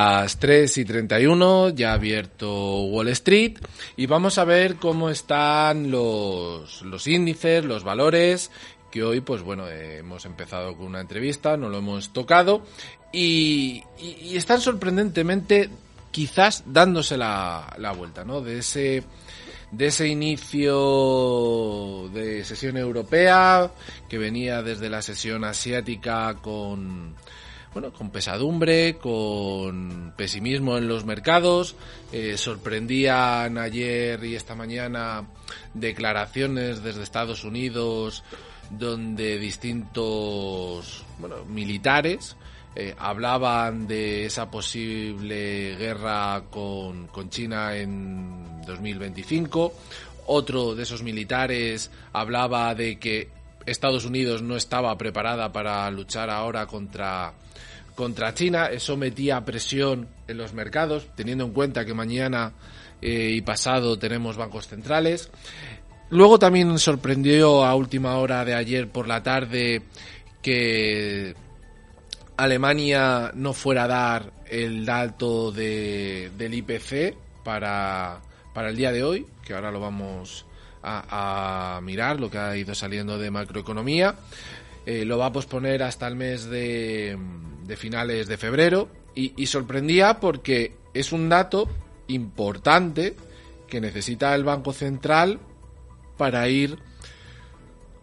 [0.04, 3.58] Las 3 y 31 ya ha abierto Wall Street
[3.96, 8.50] y vamos a ver cómo están los, los índices, los valores,
[8.90, 12.66] que hoy pues bueno, hemos empezado con una entrevista, no lo hemos tocado
[13.12, 13.84] y,
[14.34, 15.70] están sorprendentemente
[16.10, 18.40] quizás dándose la, la vuelta, ¿no?
[18.40, 19.04] De ese
[19.70, 23.70] de ese inicio de sesión europea
[24.08, 27.14] que venía desde la sesión asiática con
[27.72, 31.74] bueno, con pesadumbre, con pesimismo en los mercados.
[32.12, 35.26] Eh, sorprendían ayer y esta mañana
[35.74, 38.24] declaraciones desde Estados Unidos
[38.70, 42.36] donde distintos bueno, militares
[42.74, 49.74] eh, hablaban de esa posible guerra con, con China en 2025.
[50.26, 53.28] Otro de esos militares hablaba de que
[53.66, 57.32] Estados Unidos no estaba preparada para luchar ahora contra
[57.94, 58.66] contra China.
[58.66, 62.52] Eso metía presión en los mercados, teniendo en cuenta que mañana
[63.00, 65.30] eh, y pasado tenemos bancos centrales.
[66.10, 69.82] Luego también sorprendió a última hora de ayer por la tarde
[70.42, 71.34] que
[72.36, 78.20] Alemania no fuera a dar el dato de, del IPC para,
[78.52, 80.44] para el día de hoy, que ahora lo vamos
[80.82, 84.16] a, mirar, lo que ha ido saliendo de macroeconomía.
[84.84, 87.16] Eh, lo va a posponer hasta el mes de,
[87.64, 91.68] de finales de febrero y, y, sorprendía porque es un dato
[92.08, 93.14] importante
[93.68, 95.38] que necesita el Banco Central
[96.16, 96.78] para ir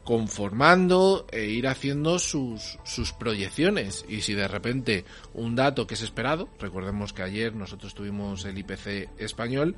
[0.10, 4.06] conformando e ir haciendo sus, sus proyecciones.
[4.10, 5.06] Y si de repente
[5.36, 9.76] un dato que es esperado, recordemos que ayer nosotros tuvimos el IPC español,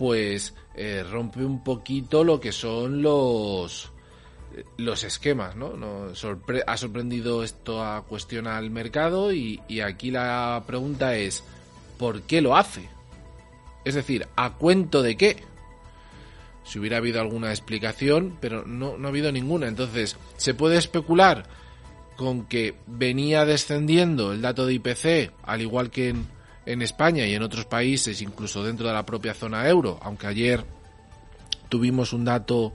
[0.00, 3.92] pues eh, rompe un poquito lo que son los,
[4.78, 5.74] los esquemas, ¿no?
[6.66, 11.44] ha sorprendido esto a cuestión al mercado y, y, aquí la pregunta es
[11.98, 12.88] ¿por qué lo hace?
[13.84, 15.42] Es decir, ¿a cuento de qué?
[16.64, 19.68] Si hubiera habido alguna explicación, pero no, no ha habido ninguna.
[19.68, 21.46] Entonces, ¿se puede especular
[22.16, 26.26] con que venía descendiendo el dato de IPC, al igual que en,
[26.72, 30.64] en España y en otros países, incluso dentro de la propia zona euro, aunque ayer
[31.68, 32.72] tuvimos un dato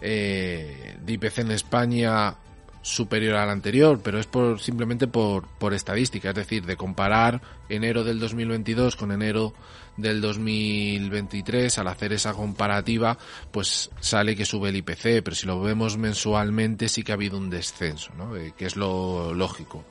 [0.00, 2.36] eh, de IPC en España
[2.82, 8.04] superior al anterior, pero es por simplemente por, por estadística, es decir, de comparar enero
[8.04, 9.52] del 2022 con enero
[9.96, 13.18] del 2023, al hacer esa comparativa,
[13.50, 17.36] pues sale que sube el IPC, pero si lo vemos mensualmente sí que ha habido
[17.36, 18.36] un descenso, ¿no?
[18.36, 19.84] Eh, que es lo lógico.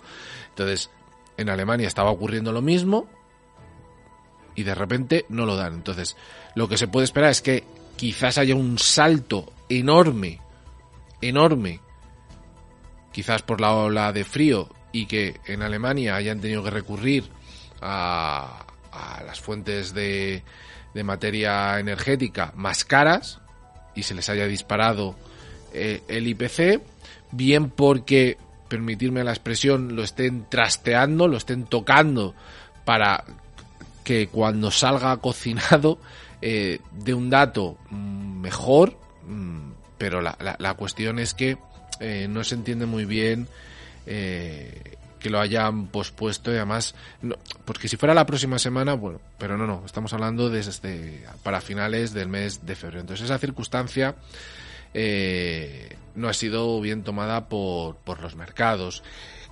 [0.49, 0.89] Entonces,
[1.37, 3.07] en Alemania estaba ocurriendo lo mismo
[4.59, 5.73] y de repente no lo dan.
[5.73, 6.17] Entonces,
[6.53, 7.63] lo que se puede esperar es que
[7.95, 10.41] quizás haya un salto enorme,
[11.21, 11.79] enorme,
[13.13, 17.23] quizás por la ola de frío y que en Alemania hayan tenido que recurrir
[17.79, 20.43] a, a las fuentes de,
[20.93, 23.39] de, materia energética más caras
[23.95, 25.15] y se les haya disparado
[25.73, 26.81] eh, el IPC,
[27.31, 28.37] bien porque,
[28.67, 32.35] permitirme la expresión, lo estén trasteando, lo estén tocando
[32.83, 33.23] para
[34.09, 35.99] que cuando salga cocinado
[36.41, 38.97] eh, de un dato mm, mejor,
[39.27, 41.59] mm, pero la, la, cuestión es que
[41.99, 43.47] eh, no se entiende muy bien
[44.07, 46.95] eh, que lo hayan pospuesto y además,
[47.65, 52.11] porque si fuera la próxima semana, bueno, pero no, no, estamos hablando desde para finales
[52.11, 53.01] del mes de febrero.
[53.01, 54.15] Entonces esa circunstancia
[54.95, 59.03] eh, no ha sido bien tomada por, por los mercados.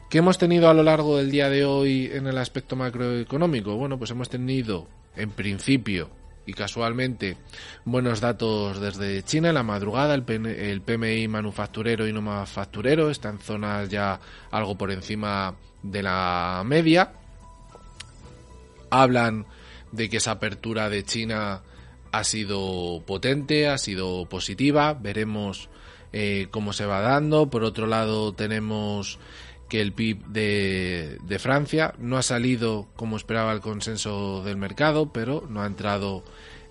[0.10, 3.76] ¿Qué hemos tenido a lo largo del día de hoy en el aspecto macroeconómico?
[3.76, 4.88] Bueno, pues hemos tenido,
[5.18, 6.10] en principio,
[6.46, 7.36] y casualmente
[7.84, 9.50] buenos datos desde China.
[9.50, 14.78] En la madrugada el, el, PMI manufacturero y no manufacturero está en zonas ya algo
[14.78, 17.12] por encima de la media.
[18.90, 19.46] Hablan
[19.92, 21.64] de que esa apertura de China
[22.14, 24.94] ha sido potente ha sido positiva.
[24.94, 25.68] Veremos
[26.14, 27.50] eh, cómo se va dando.
[27.50, 29.20] Por otro lado tenemos
[29.70, 35.46] que el PIB de, Francia no ha salido como esperaba el consenso del mercado, pero
[35.50, 36.24] no ha entrado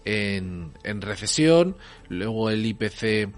[0.05, 1.77] en, en recesión.
[2.09, 3.29] Luego el IPC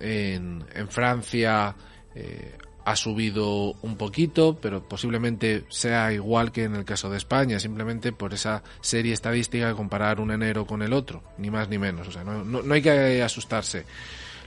[0.00, 1.76] en, Francia
[2.14, 7.58] eh, ha subido un poquito, pero posiblemente sea igual que en el caso de España,
[7.58, 11.78] simplemente por esa serie estadística de comparar un enero con el otro, ni más ni
[11.78, 12.08] menos.
[12.08, 13.86] O sea, no hay que asustarse.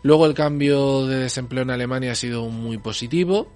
[0.03, 3.51] Luego el cambio de desempleo en Alemania ha sido muy positivo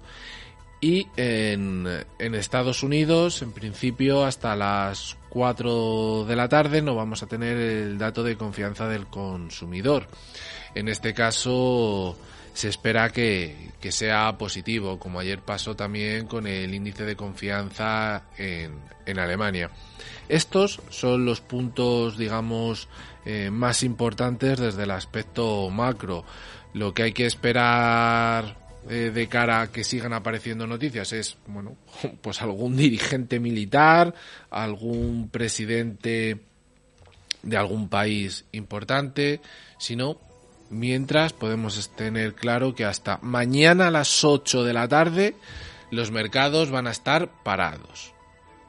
[0.82, 1.86] y en,
[2.18, 7.98] Estados Unidos, en principio, hasta las 4 de la tarde no vamos a tener el
[7.98, 10.08] dato de confianza del consumidor.
[10.74, 12.18] En este caso,
[12.52, 18.72] se espera que, sea positivo, como ayer pasó también con el índice de confianza en,
[19.06, 19.70] en Alemania.
[20.28, 22.88] Estos son los puntos, digamos,
[23.24, 26.24] eh, más importantes desde el aspecto macro.
[26.74, 31.76] Lo que hay que esperar eh, de cara a que sigan apareciendo noticias es, bueno,
[32.20, 34.14] pues algún dirigente militar,
[34.50, 36.40] algún presidente
[37.42, 39.40] de algún país importante,
[39.78, 40.18] sino
[40.70, 45.36] mientras podemos tener claro que hasta mañana a las 8 de la tarde
[45.90, 48.12] los mercados van a estar parados.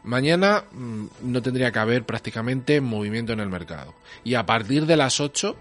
[0.04, 3.96] Mañana mmm, no tendría que haber prácticamente movimiento en el mercado.
[4.24, 5.56] Y a partir de las 8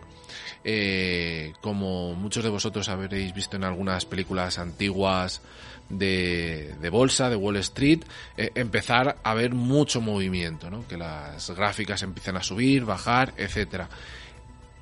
[0.65, 5.43] eh, como muchos de vosotros habréis visto en algunas películas antiguas
[5.89, 8.01] de, de bolsa, de Wall Street,
[8.37, 10.87] eh, empezar a ver mucho movimiento, ¿no?
[10.89, 13.89] que las gráficas empiezan a subir, bajar, etcétera.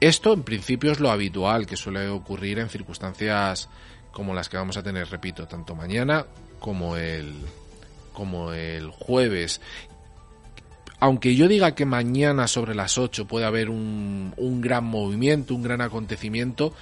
[0.01, 3.69] Esto en principio es lo habitual que suele ocurrir en circunstancias
[4.13, 6.25] como las que vamos a tener, repito, tanto mañana
[6.59, 7.35] como el
[8.13, 9.61] como el jueves
[11.01, 15.63] aunque yo diga que mañana sobre las 8 puede haber un, un, gran movimiento, un
[15.63, 16.75] gran acontecimiento,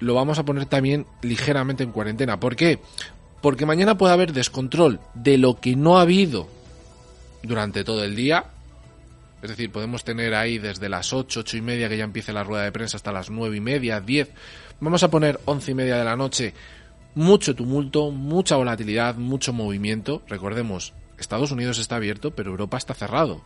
[0.00, 2.40] lo vamos a poner también ligeramente en cuarentena.
[2.40, 2.80] ¿Por qué?
[3.40, 6.48] Porque mañana puede haber descontrol de lo que no ha habido
[7.42, 8.46] durante todo el día.
[9.42, 12.44] Es decir, podemos tener ahí desde las 8, 8 y media que ya empiece la
[12.44, 14.28] rueda de prensa hasta las 9 y media, 10.
[14.80, 16.52] Vamos a poner 11 y media de la noche.
[17.14, 20.22] Mucho tumulto, mucha volatilidad, mucho movimiento.
[20.28, 23.42] Recordemos, Estados Unidos está abierto, pero Europa está cerrado.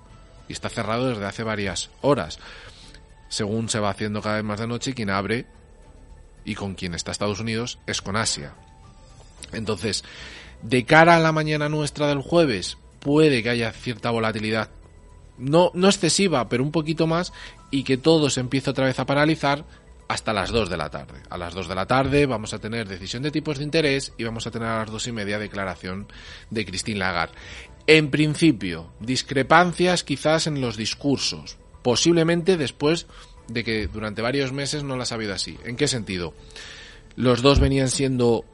[0.48, 2.38] Y está cerrado desde hace varias horas.
[3.28, 5.46] Según se va haciendo cada vez más de noche, quien abre
[6.44, 8.54] y con quien está Estados Unidos es con Asia.
[9.52, 10.04] Entonces,
[10.62, 14.70] de cara a la mañana nuestra del jueves, puede que haya cierta volatilidad.
[15.36, 17.32] No, no excesiva, pero un poquito más,
[17.70, 19.64] y que todo se empiece otra vez a paralizar
[20.08, 21.22] hasta las 2 de la tarde.
[21.30, 24.24] A las 2 de la tarde vamos a tener decisión de tipos de interés y
[24.24, 26.06] vamos a tener a las 2 y media declaración
[26.50, 27.34] de Christine Lagarde.
[27.86, 33.06] En principio, discrepancias quizás en los discursos, posiblemente después
[33.48, 35.58] de que durante varios meses no las ha habido así.
[35.64, 36.34] ¿En qué sentido?
[37.16, 38.44] Los dos venían siendo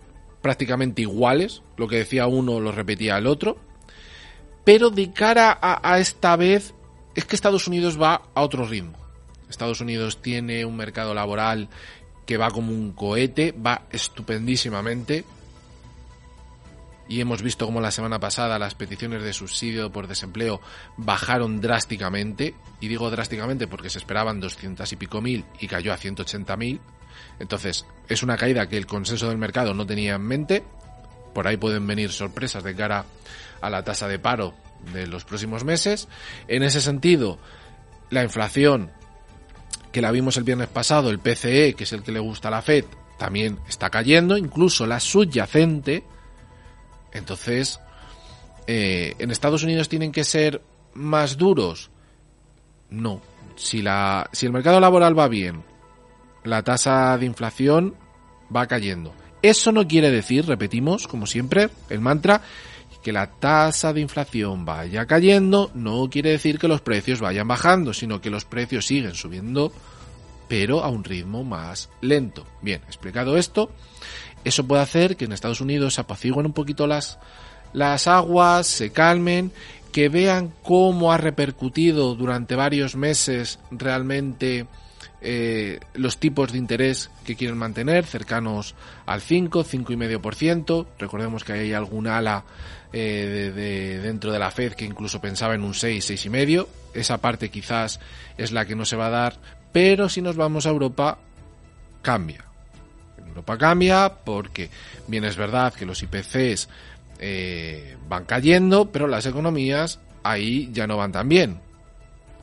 [0.43, 3.59] prácticamente iguales, lo que decía uno lo repetía el otro,
[4.65, 6.75] pero de cara a, a esta vez
[7.15, 9.00] es que Estados Unidos va a otro ritmo.
[9.51, 11.69] Estados Unidos tiene un mercado laboral
[12.27, 15.25] que va como un cohete, va estupendísimamente.
[17.09, 20.61] Y hemos visto como la semana pasada las peticiones de subsidio por desempleo
[20.97, 22.55] bajaron drásticamente.
[22.79, 26.81] Y digo drásticamente porque se esperaban 200 y pico mil y cayó a 180 mil.
[27.41, 30.63] Entonces, es una caída que el consenso del mercado no tenía en mente.
[31.35, 33.05] Por ahí pueden venir sorpresas de cara
[33.61, 34.55] a la tasa de paro
[34.93, 36.07] de los próximos meses.
[36.47, 37.39] En ese sentido,
[38.11, 38.93] la inflación
[39.93, 42.53] que la vimos el viernes pasado, el PCE, que es el que le gusta a
[42.53, 42.84] la Fed,
[43.18, 46.05] también está cayendo, incluso la subyacente.
[47.12, 47.80] Entonces,
[48.66, 50.62] eh, ¿en Estados Unidos tienen que ser
[50.95, 51.91] más duros?
[52.88, 53.20] No.
[53.57, 55.62] Si, la, si el mercado laboral va bien,
[56.45, 57.95] la tasa de inflación
[58.55, 59.12] va cayendo.
[59.43, 62.43] Eso no quiere decir, repetimos, como siempre, el mantra,
[63.03, 67.95] que la tasa de inflación vaya cayendo no quiere decir que los precios vayan bajando,
[67.95, 69.73] sino que los precios siguen subiendo,
[70.49, 72.47] pero a un ritmo más lento.
[72.61, 73.71] Bien, explicado esto,
[74.45, 77.19] eso puede hacer que en Estados Unidos se apaciguen un poquito las,
[77.73, 79.53] las aguas, se calmen,
[79.93, 84.67] que vean cómo ha repercutido durante varios meses realmente
[85.23, 88.75] eh, los tipos de interés que quieren mantener, cercanos
[89.07, 90.87] al 5, 5,5%.
[90.99, 92.45] Recordemos que hay algún ala
[92.93, 96.66] eh, de, dentro de la Fed que incluso pensaba en un 6, 6,5.
[96.95, 98.01] Esa parte quizás
[98.39, 99.37] es la que no se va a dar,
[99.73, 101.18] pero si nos vamos a Europa,
[102.03, 102.45] cambia.
[103.18, 104.71] Europa cambia porque
[105.07, 106.68] bien es verdad que los IPCs
[107.18, 111.70] eh, van cayendo, pero las economías ahí ya no van tan bien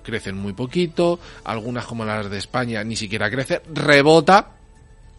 [0.07, 4.51] crecen muy poquito, algunas como las de España ni siquiera crecen, rebota.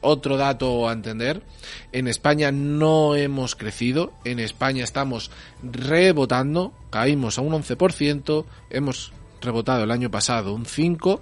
[0.01, 1.43] Otro dato a entender,
[1.91, 9.83] en España no hemos crecido, en España estamos rebotando, caímos a un 11%, hemos rebotado
[9.83, 11.21] el año pasado un 5%,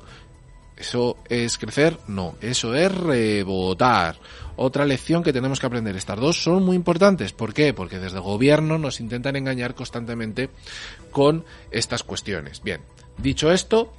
[0.77, 1.97] ¿Eso es crecer?
[2.07, 4.17] No, eso es rebotar.
[4.57, 5.97] Otra lección que tenemos que aprender.
[5.97, 7.33] Estas dos son muy importantes.
[7.33, 7.73] ¿Por qué?
[7.73, 10.51] Porque desde el gobierno nos intentan engañar constantemente
[11.11, 12.63] con estas cuestiones.
[12.63, 12.83] Bien,
[13.19, 13.93] Dicho esto,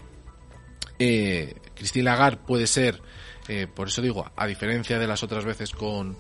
[1.00, 3.02] eh, Christine Lagarde puede ser,
[3.48, 6.18] eh, por eso digo, a diferencia de las otras veces con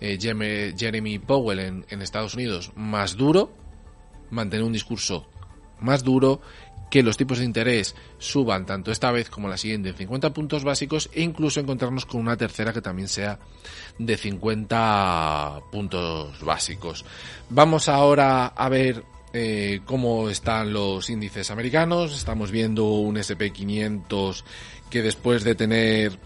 [0.00, 3.52] eh, Jeremy Powell en, en, Estados Unidos, más duro,
[4.30, 5.26] mantener un discurso
[5.80, 6.40] más duro,
[6.90, 10.64] que los tipos de interés suban tanto esta vez como la siguiente en 50 puntos
[10.64, 13.38] básicos e incluso encontrarnos con una tercera que también sea
[13.96, 17.04] de 50 puntos básicos.
[17.48, 22.16] Vamos ahora a ver eh, cómo están los índices americanos.
[22.16, 24.42] Estamos viendo un SP500
[24.90, 26.18] que después de tener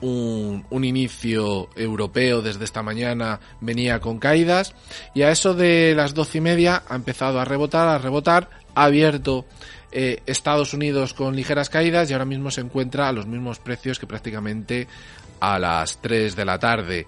[0.00, 4.74] un, un, inicio europeo desde esta mañana venía con caídas
[5.14, 8.84] y a eso de las doce y media ha empezado a rebotar, a rebotar, ha
[8.84, 9.46] abierto
[9.96, 14.00] eh, Estados Unidos con ligeras caídas y ahora mismo se encuentra a los mismos precios
[14.00, 14.88] que prácticamente
[15.38, 17.06] a las 3 de la tarde.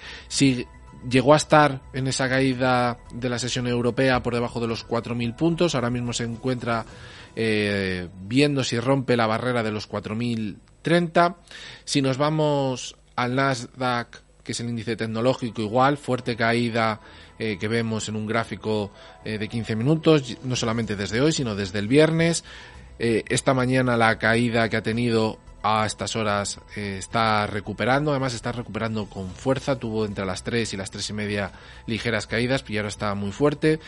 [1.08, 5.36] Llegó a estar en esa caída de la sesión europea por debajo de los 4.000
[5.36, 5.74] puntos.
[5.74, 6.84] Ahora mismo se encuentra
[7.34, 11.36] eh, viendo si rompe la barrera de los 4.030.
[11.84, 17.00] Si nos vamos al Nasdaq, que es el índice tecnológico, igual, fuerte caída
[17.38, 18.92] eh, que vemos en un gráfico
[19.24, 22.44] eh, de 15 minutos, no solamente desde hoy, sino desde el viernes.
[22.98, 28.52] esta mañana la caída que ha tenido a estas horas eh, está recuperando, además está
[28.52, 31.52] recuperando con fuerza, tuvo entre las 3 y las 3 y media
[31.86, 33.80] ligeras caídas, y ahora está muy fuerte.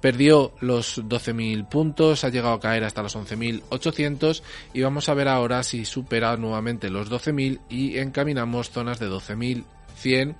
[0.00, 4.42] Perdió los 12.000 puntos, ha llegado a caer hasta los 11.800
[4.72, 10.36] y vamos a ver ahora si supera nuevamente los 12.000 y encaminamos zonas de 12.100,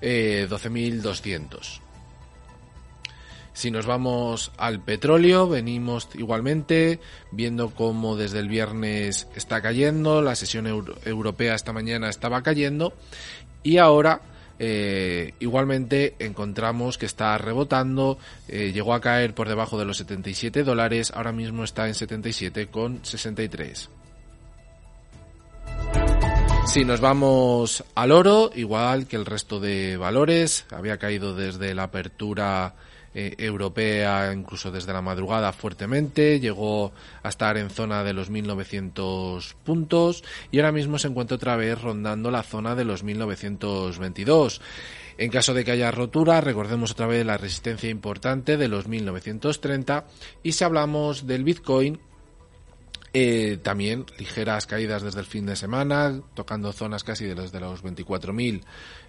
[0.00, 1.83] eh, 12.200.
[3.54, 6.98] Si nos vamos al petróleo, venimos igualmente
[7.30, 12.92] viendo cómo desde el viernes está cayendo, la sesión europea esta mañana estaba cayendo
[13.62, 14.20] y ahora
[14.58, 20.64] eh, igualmente encontramos que está rebotando, eh, llegó a caer por debajo de los 77
[20.64, 23.88] dólares, ahora mismo está en 77,63.
[26.66, 31.84] Si nos vamos al oro, igual que el resto de valores, había caído desde la
[31.84, 32.74] apertura
[33.14, 36.92] eh, europea, incluso desde la madrugada fuertemente, llegó
[37.22, 41.80] a estar en zona de los 1900 puntos y ahora mismo se encuentra otra vez
[41.80, 44.60] rondando la zona de los 1922.
[45.16, 50.06] En caso de que haya rotura, recordemos otra vez la resistencia importante de los 1930
[50.42, 52.00] y si hablamos del Bitcoin,
[53.16, 57.60] Eh, también ligeras caídas desde el fin de semana, tocando zonas casi de los de
[57.60, 58.62] los 24.000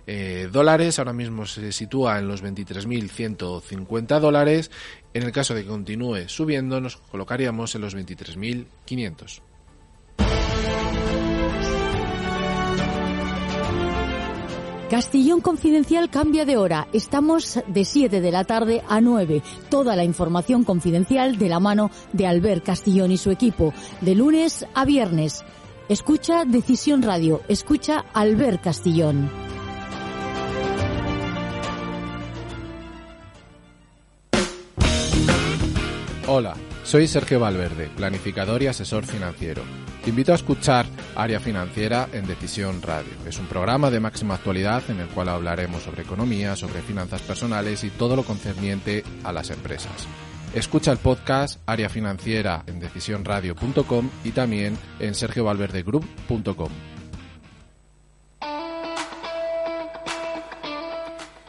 [0.06, 0.99] eh, dólares.
[0.99, 4.70] Ahora mismo se sitúa en los 23.150 dólares.
[5.16, 9.41] En el caso de que continúe subiendo, nos colocaríamos en los 23.500.
[14.90, 16.88] Castillón Confidencial cambia de hora.
[16.94, 19.42] Estamos de 7 de la tarde a 9.
[19.70, 23.74] Toda la información confidencial de la mano de Albert Castillón y su equipo.
[24.02, 25.44] De lunes a viernes.
[25.90, 27.42] Escucha Decisión Radio.
[27.48, 29.30] Escucha Albert Castillón.
[36.28, 39.64] Hola, soy Sergio Valverde, planificador y asesor financiero.
[40.06, 40.86] Te invito a escuchar
[41.16, 43.12] Área Financiera en Decisión Radio.
[43.26, 47.84] Es un programa de máxima actualidad en el cual hablaremos sobre economía, sobre finanzas personales
[47.84, 50.08] y todo lo concerniente a las empresas.
[50.53, 56.70] Escucha el podcast Área Financiera en decisionradio.com y también en sergiovalverdegroup.com.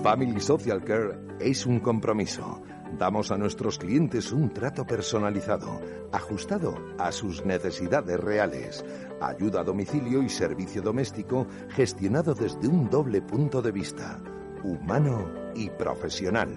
[0.03, 2.61] Family Social Care es un compromiso.
[2.97, 5.79] Damos a nuestros clientes un trato personalizado,
[6.11, 8.83] ajustado a sus necesidades reales.
[9.21, 14.19] Ayuda a domicilio y servicio doméstico gestionado desde un doble punto de vista,
[14.63, 16.49] humano y profesional.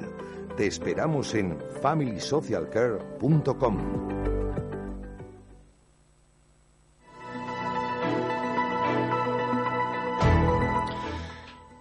[0.57, 4.23] Te esperamos en familysocialcare.com.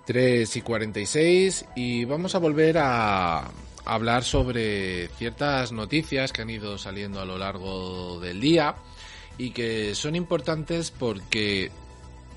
[0.05, 3.51] 3 y 46 y vamos a volver a
[3.86, 8.76] hablar sobre ciertas noticias que han ido saliendo a lo largo del día
[9.38, 11.72] y que son importantes porque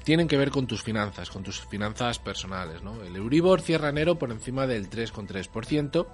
[0.04, 2.82] tienen que ver con tus finanzas, con tus finanzas personales.
[2.82, 3.02] ¿no?
[3.02, 6.06] El Euribor cierra enero por encima del 3,3%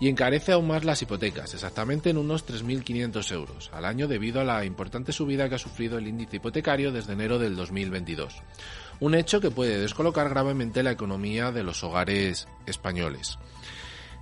[0.00, 4.44] y encarece aún más las hipotecas, exactamente en unos 3.500 euros al año debido a
[4.44, 8.34] la importante subida que ha sufrido el índice hipotecario desde enero del 2022.
[9.00, 13.38] Un hecho que puede descolocar gravemente la economía de los hogares españoles.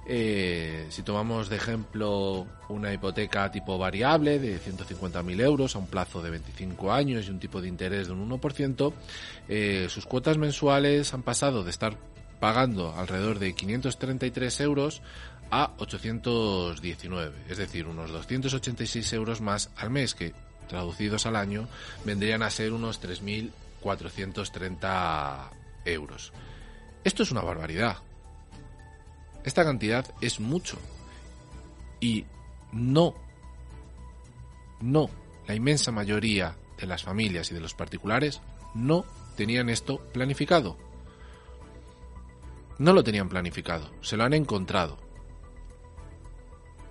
[0.08, 6.22] Eh, si tomamos de ejemplo una hipoteca tipo variable de 150.000 euros a un plazo
[6.22, 8.92] de 25 años y un tipo de interés de un 1%,
[9.48, 11.96] eh, sus cuotas mensuales han pasado de estar
[12.38, 15.02] pagando alrededor de 533 euros
[15.50, 20.34] a 819, es decir, unos 286 euros más al mes, que
[20.68, 21.68] traducidos al año
[22.04, 25.50] vendrían a ser unos 3.430
[25.84, 26.32] euros.
[27.04, 27.98] Esto es una barbaridad.
[29.46, 30.76] Esta cantidad es mucho.
[32.00, 32.26] Y
[32.72, 33.14] no,
[34.80, 35.08] no,
[35.46, 38.42] la inmensa mayoría de las familias y de los particulares
[38.74, 40.76] no tenían esto planificado.
[42.78, 44.98] No lo tenían planificado, se lo han encontrado.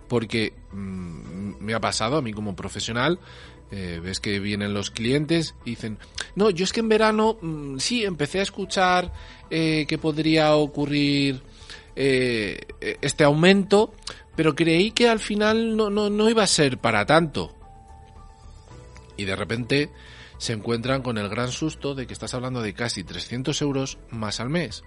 [0.08, 3.20] Porque mm, me ha pasado a mí como profesional,
[3.70, 5.97] eh, ves que vienen los clientes y dicen,
[6.36, 9.12] no, yo es que en verano mm, sí empecé a escuchar
[9.49, 11.43] eh, que podría ocurrir
[11.96, 12.60] eh,
[13.02, 13.93] este aumento,
[14.36, 17.56] pero creí que al final no, no, no iba a ser para tanto.
[19.18, 19.89] Y de repente
[20.38, 24.39] se encuentran con el gran susto de que estás hablando de casi 300 euros más
[24.39, 24.84] al mes.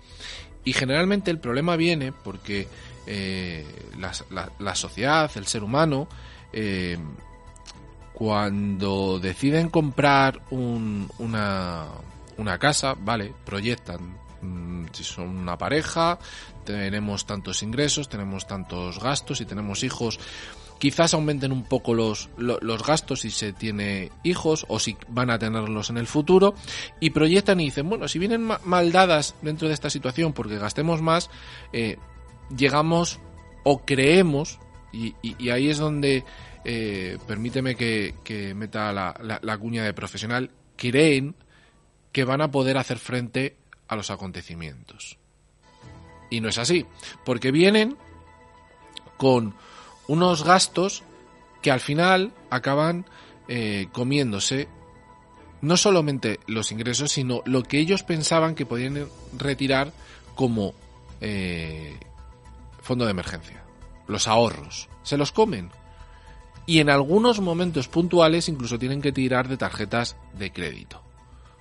[0.64, 2.68] Y generalmente el problema viene porque
[3.06, 3.64] eh,
[3.98, 4.12] la,
[4.58, 6.08] la, sociedad, el ser humano,
[6.52, 6.98] eh,
[8.12, 11.86] cuando deciden comprar un, una,
[12.36, 16.18] una casa, vale, proyectan, mm, si son una pareja,
[16.68, 20.20] tenemos tantos ingresos, tenemos tantos gastos y tenemos hijos.
[20.78, 25.38] Quizás aumenten un poco los, los gastos si se tiene hijos o si van a
[25.38, 26.54] tenerlos en el futuro
[27.00, 31.00] y proyectan y dicen, bueno, si vienen mal dadas dentro de esta situación porque gastemos
[31.00, 31.30] más,
[31.72, 31.96] eh,
[32.54, 33.18] llegamos
[33.64, 34.58] o creemos,
[34.92, 35.14] y,
[35.50, 36.24] ahí es donde
[36.66, 41.34] eh, permíteme que, meta la, la cuña de profesional, creen
[42.12, 43.56] que van a poder hacer frente
[43.88, 45.18] a los acontecimientos.
[46.30, 46.86] Y no es así,
[47.24, 47.96] porque vienen
[49.16, 49.54] con
[50.06, 51.02] unos gastos
[51.62, 53.06] que al final acaban
[53.48, 54.68] eh, comiéndose
[55.60, 59.92] no solamente los ingresos, sino lo que ellos pensaban que podían retirar
[60.34, 60.74] como
[61.20, 61.98] eh,
[62.80, 63.64] fondo de emergencia.
[64.06, 64.88] Los ahorros.
[65.02, 65.70] Se los comen.
[66.64, 71.02] Y en algunos momentos puntuales incluso tienen que tirar de tarjetas de crédito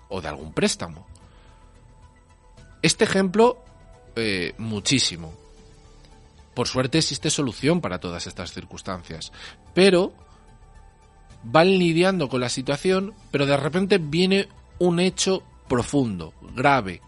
[0.10, 1.08] o de algún préstamo.
[2.82, 3.64] Este ejemplo,
[4.18, 5.34] eh, muchísimo.
[6.54, 9.32] Por suerte existe solución para todas estas circunstancias,
[9.74, 10.12] pero
[11.44, 14.48] van lidiando con la situación, pero de repente viene
[14.80, 17.02] un hecho profundo, grave,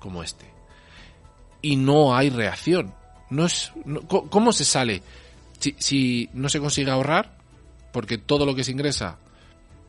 [0.00, 0.46] como este.
[1.60, 2.94] Y no hay reacción.
[3.30, 3.72] No es,
[4.08, 5.02] ¿Cómo se sale?
[5.58, 7.36] Si, si no se consigue ahorrar,
[7.92, 9.18] porque todo lo que se ingresa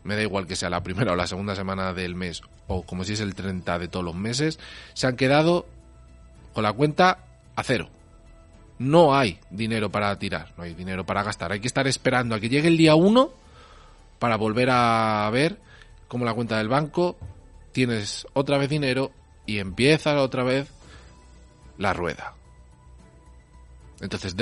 [0.03, 3.03] me da igual que sea la primera o la segunda semana del mes o como
[3.03, 4.59] si es el 30 de todos los meses,
[4.93, 5.65] se han quedado
[6.61, 7.89] la cuenta a cero.
[8.77, 11.51] No hay dinero para tirar, no hay dinero para gastar.
[11.51, 13.31] Hay que estar esperando a que llegue el día 1
[14.19, 15.59] para volver a ver
[16.07, 17.17] cómo la cuenta del banco
[17.71, 19.11] tienes otra vez dinero
[19.45, 20.69] y empieza otra vez
[21.77, 22.35] la rueda.
[24.01, 24.35] Entonces,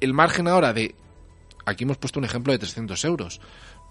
[0.00, 0.94] el margen ahora de...
[1.64, 3.40] Aquí hemos puesto un ejemplo de 300 euros.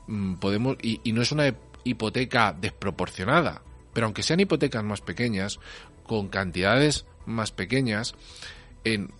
[0.07, 3.61] Mm, podemos y, no es una hipoteca desproporcionada,
[3.93, 5.59] pero aunque sean hipotecas más pequeñas,
[6.05, 8.15] con cantidades más pequeñas,
[8.83, 9.11] en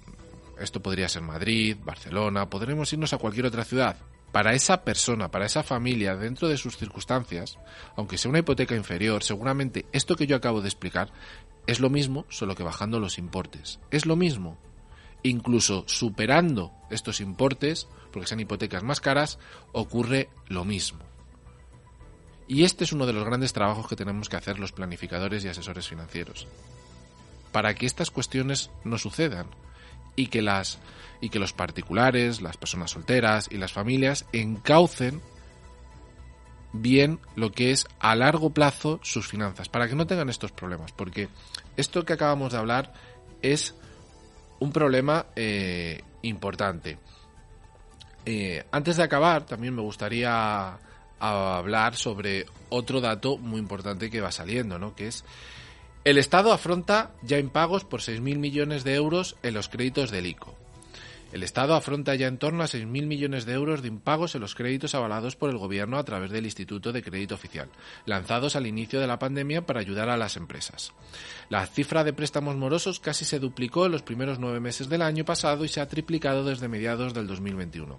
[0.59, 3.97] esto podría ser Madrid, Barcelona, podremos irnos a cualquier otra ciudad.
[4.31, 7.57] Para esa persona, para esa familia, dentro de sus circunstancias,
[7.97, 11.11] aunque sea una hipoteca inferior, seguramente esto que yo acabo de explicar
[11.67, 13.79] es lo mismo, solo que bajando los importes.
[13.91, 14.57] Es lo mismo.
[15.23, 19.37] Incluso superando estos importes, porque sean hipotecas más caras,
[19.73, 20.99] ocurre lo mismo.
[22.47, 25.47] Y este es uno de los grandes trabajos que tenemos que hacer los planificadores y
[25.47, 26.47] asesores financieros.
[27.51, 29.47] Para que estas cuestiones no sucedan
[30.15, 30.79] y que las
[31.21, 35.21] y que los particulares, las personas solteras y las familias encaucen
[36.73, 40.91] bien lo que es a largo plazo sus finanzas, para que no tengan estos problemas,
[40.91, 41.29] porque
[41.77, 42.93] esto que acabamos de hablar
[43.41, 43.75] es
[44.59, 46.97] un problema eh, importante.
[48.25, 50.77] Eh, antes de acabar, también me gustaría
[51.19, 54.95] hablar sobre otro dato muy importante que va saliendo, ¿no?
[54.95, 55.23] Que es
[56.03, 60.57] el Estado afronta ya impagos por 6.000 millones de euros en los créditos del ICO.
[61.31, 64.55] El Estado afronta ya en torno a 6.000 millones de euros de impagos en los
[64.55, 67.69] créditos avalados por el Gobierno a través del Instituto de Crédito Oficial,
[68.05, 70.91] lanzados al inicio de la pandemia para ayudar a las empresas.
[71.49, 75.23] La cifra de préstamos morosos casi se duplicó en los primeros nueve meses del año
[75.23, 77.97] pasado y se ha triplicado desde mediados del 2021.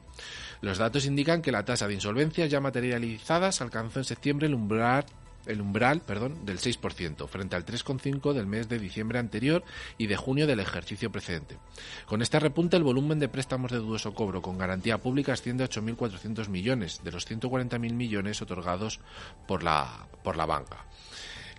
[0.60, 5.06] Los datos indican que la tasa de insolvencias ya materializadas alcanzó en septiembre el umbral
[5.46, 9.64] el umbral perdón, del 6%, frente al 3,5% del mes de diciembre anterior
[9.98, 11.58] y de junio del ejercicio precedente.
[12.06, 15.68] Con este repunte, el volumen de préstamos de dudoso cobro con garantía pública asciende a
[15.68, 19.00] 8.400 millones, de los 140.000 millones otorgados
[19.46, 20.86] por la, por la banca.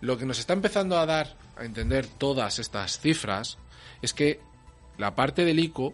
[0.02, 3.58] Lo que nos está empezando a dar a entender todas estas cifras
[4.02, 4.42] es que
[4.98, 5.94] la parte del ICO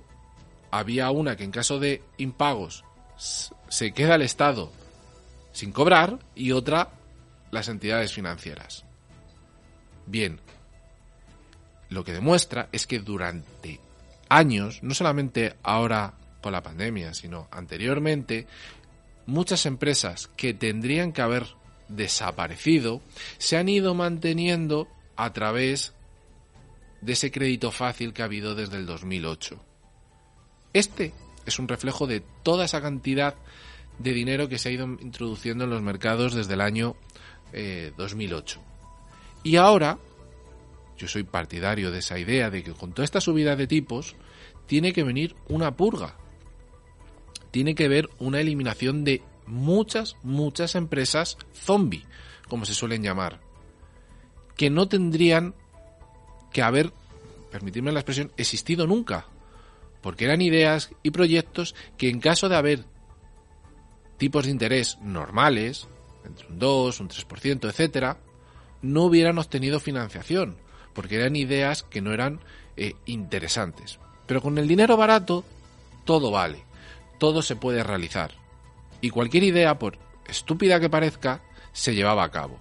[0.72, 2.84] había una que en caso de impagos
[3.18, 4.72] se queda el Estado
[5.52, 6.90] sin cobrar y otra
[7.52, 8.86] las entidades financieras.
[10.06, 10.39] Bien,
[11.89, 13.80] lo que demuestra es que durante
[14.30, 18.47] años, no solamente ahora con la pandemia, sino anteriormente,
[19.26, 21.47] muchas empresas que tendrían que haber
[21.88, 23.02] desaparecido
[23.38, 25.93] se han ido manteniendo a través
[27.02, 29.60] de ese crédito fácil que ha habido desde el 2008.
[30.74, 31.14] Este
[31.45, 33.36] es un reflejo de toda esa cantidad
[33.97, 36.95] de dinero que se ha ido introduciendo en los mercados desde el año
[37.97, 38.60] 2008.
[38.60, 38.64] Eh,
[39.43, 39.97] y ahora,
[40.97, 44.16] yo soy partidario de esa idea de que con toda esta subida de tipos
[44.68, 46.16] tiene que venir una purga.
[47.52, 52.06] Tiene que haber una eliminación de muchas, muchas empresas zombie,
[52.47, 53.39] como se suelen llamar,
[54.56, 55.56] que no tendrían
[56.52, 56.91] que haber,
[57.52, 59.26] permitirme la expresión, existido nunca,
[60.02, 62.86] porque eran ideas y proyectos que en caso de haber
[64.18, 65.88] tipos de interés normales,
[66.30, 68.18] entre un 2, un 3%, etcétera,
[68.82, 70.56] no hubieran obtenido financiación,
[70.94, 72.40] porque eran ideas que no eran
[72.78, 74.00] eh, interesantes.
[74.26, 75.44] Pero con el dinero barato,
[76.06, 76.64] todo vale,
[77.18, 78.32] todo se puede realizar.
[79.02, 81.42] Y cualquier idea, por estúpida que parezca,
[81.74, 82.58] se llevaba a cabo.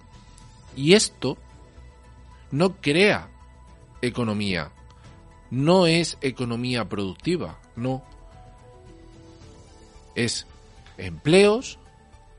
[0.75, 1.37] Y esto
[2.51, 3.29] no crea
[4.01, 4.71] economía,
[5.51, 8.03] no es economía productiva, no.
[10.15, 10.45] Es
[10.97, 11.78] empleos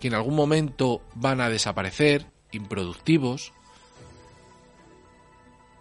[0.00, 3.52] que en algún momento van a desaparecer, improductivos,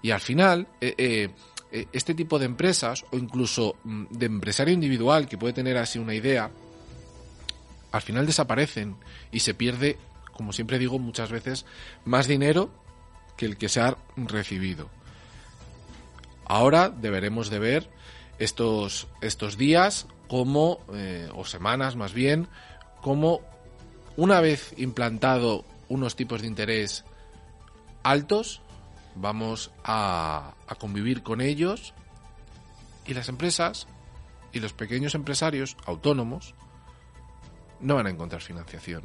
[0.01, 1.30] y al final, eh, eh,
[1.72, 5.99] eh, este tipo de empresas, o incluso mm, de empresario individual que puede tener así
[5.99, 6.51] una idea,
[7.91, 8.95] al final desaparecen
[9.32, 9.97] y se pierde,
[10.34, 11.65] como siempre digo muchas veces,
[12.05, 12.72] más dinero
[13.36, 14.89] que el que se ha recibido.
[16.45, 17.89] Ahora deberemos de ver
[18.38, 20.80] estos, estos días como,
[21.34, 22.47] o semanas más bien,
[23.01, 23.41] como
[24.20, 27.05] una vez implantado unos tipos de interés
[28.03, 28.61] altos,
[29.15, 31.93] vamos a, convivir con ellos
[33.05, 33.88] y las empresas
[34.51, 36.53] y los pequeños empresarios autónomos
[37.80, 39.03] no van a encontrar financiación.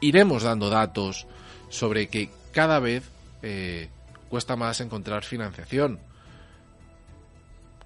[0.00, 1.26] Iremos dando datos
[1.68, 3.10] sobre que cada vez
[3.42, 3.90] eh,
[4.28, 5.98] cuesta más encontrar financiación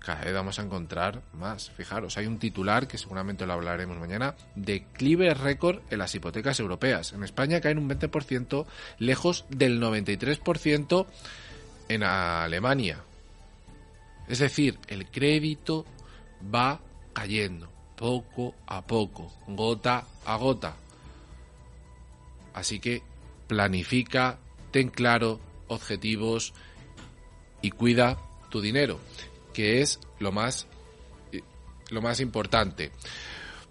[0.05, 1.71] cada vez vamos a encontrar más.
[1.71, 7.13] Fijaros, hay un titular que seguramente lo hablaremos mañana, declive récord en las hipotecas europeas.
[7.13, 8.67] En España caen un 20%,
[8.99, 11.07] lejos del 93%
[11.89, 12.99] en Alemania.
[14.29, 15.87] Es decir, el crédito
[16.55, 16.81] va
[17.15, 20.77] cayendo poco a poco, gota a gota.
[22.53, 23.03] Así que
[23.47, 24.39] planifica,
[24.71, 26.53] ten claro objetivos
[27.63, 28.19] y cuida
[28.51, 29.01] tu dinero
[29.55, 30.67] que es lo más,
[31.89, 32.93] lo más importante.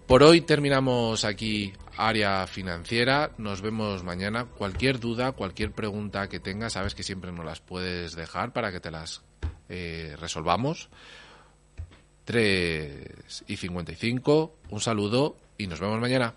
[0.08, 3.30] Por hoy terminamos aquí área financiera.
[3.38, 4.46] Nos vemos mañana.
[4.46, 8.80] Cualquier duda, cualquier pregunta que tengas, sabes que siempre nos las puedes dejar para que
[8.80, 9.22] te las
[9.68, 10.88] eh, resolvamos.
[12.24, 14.56] 3 y 55.
[14.70, 16.34] Un saludo y nos vemos mañana.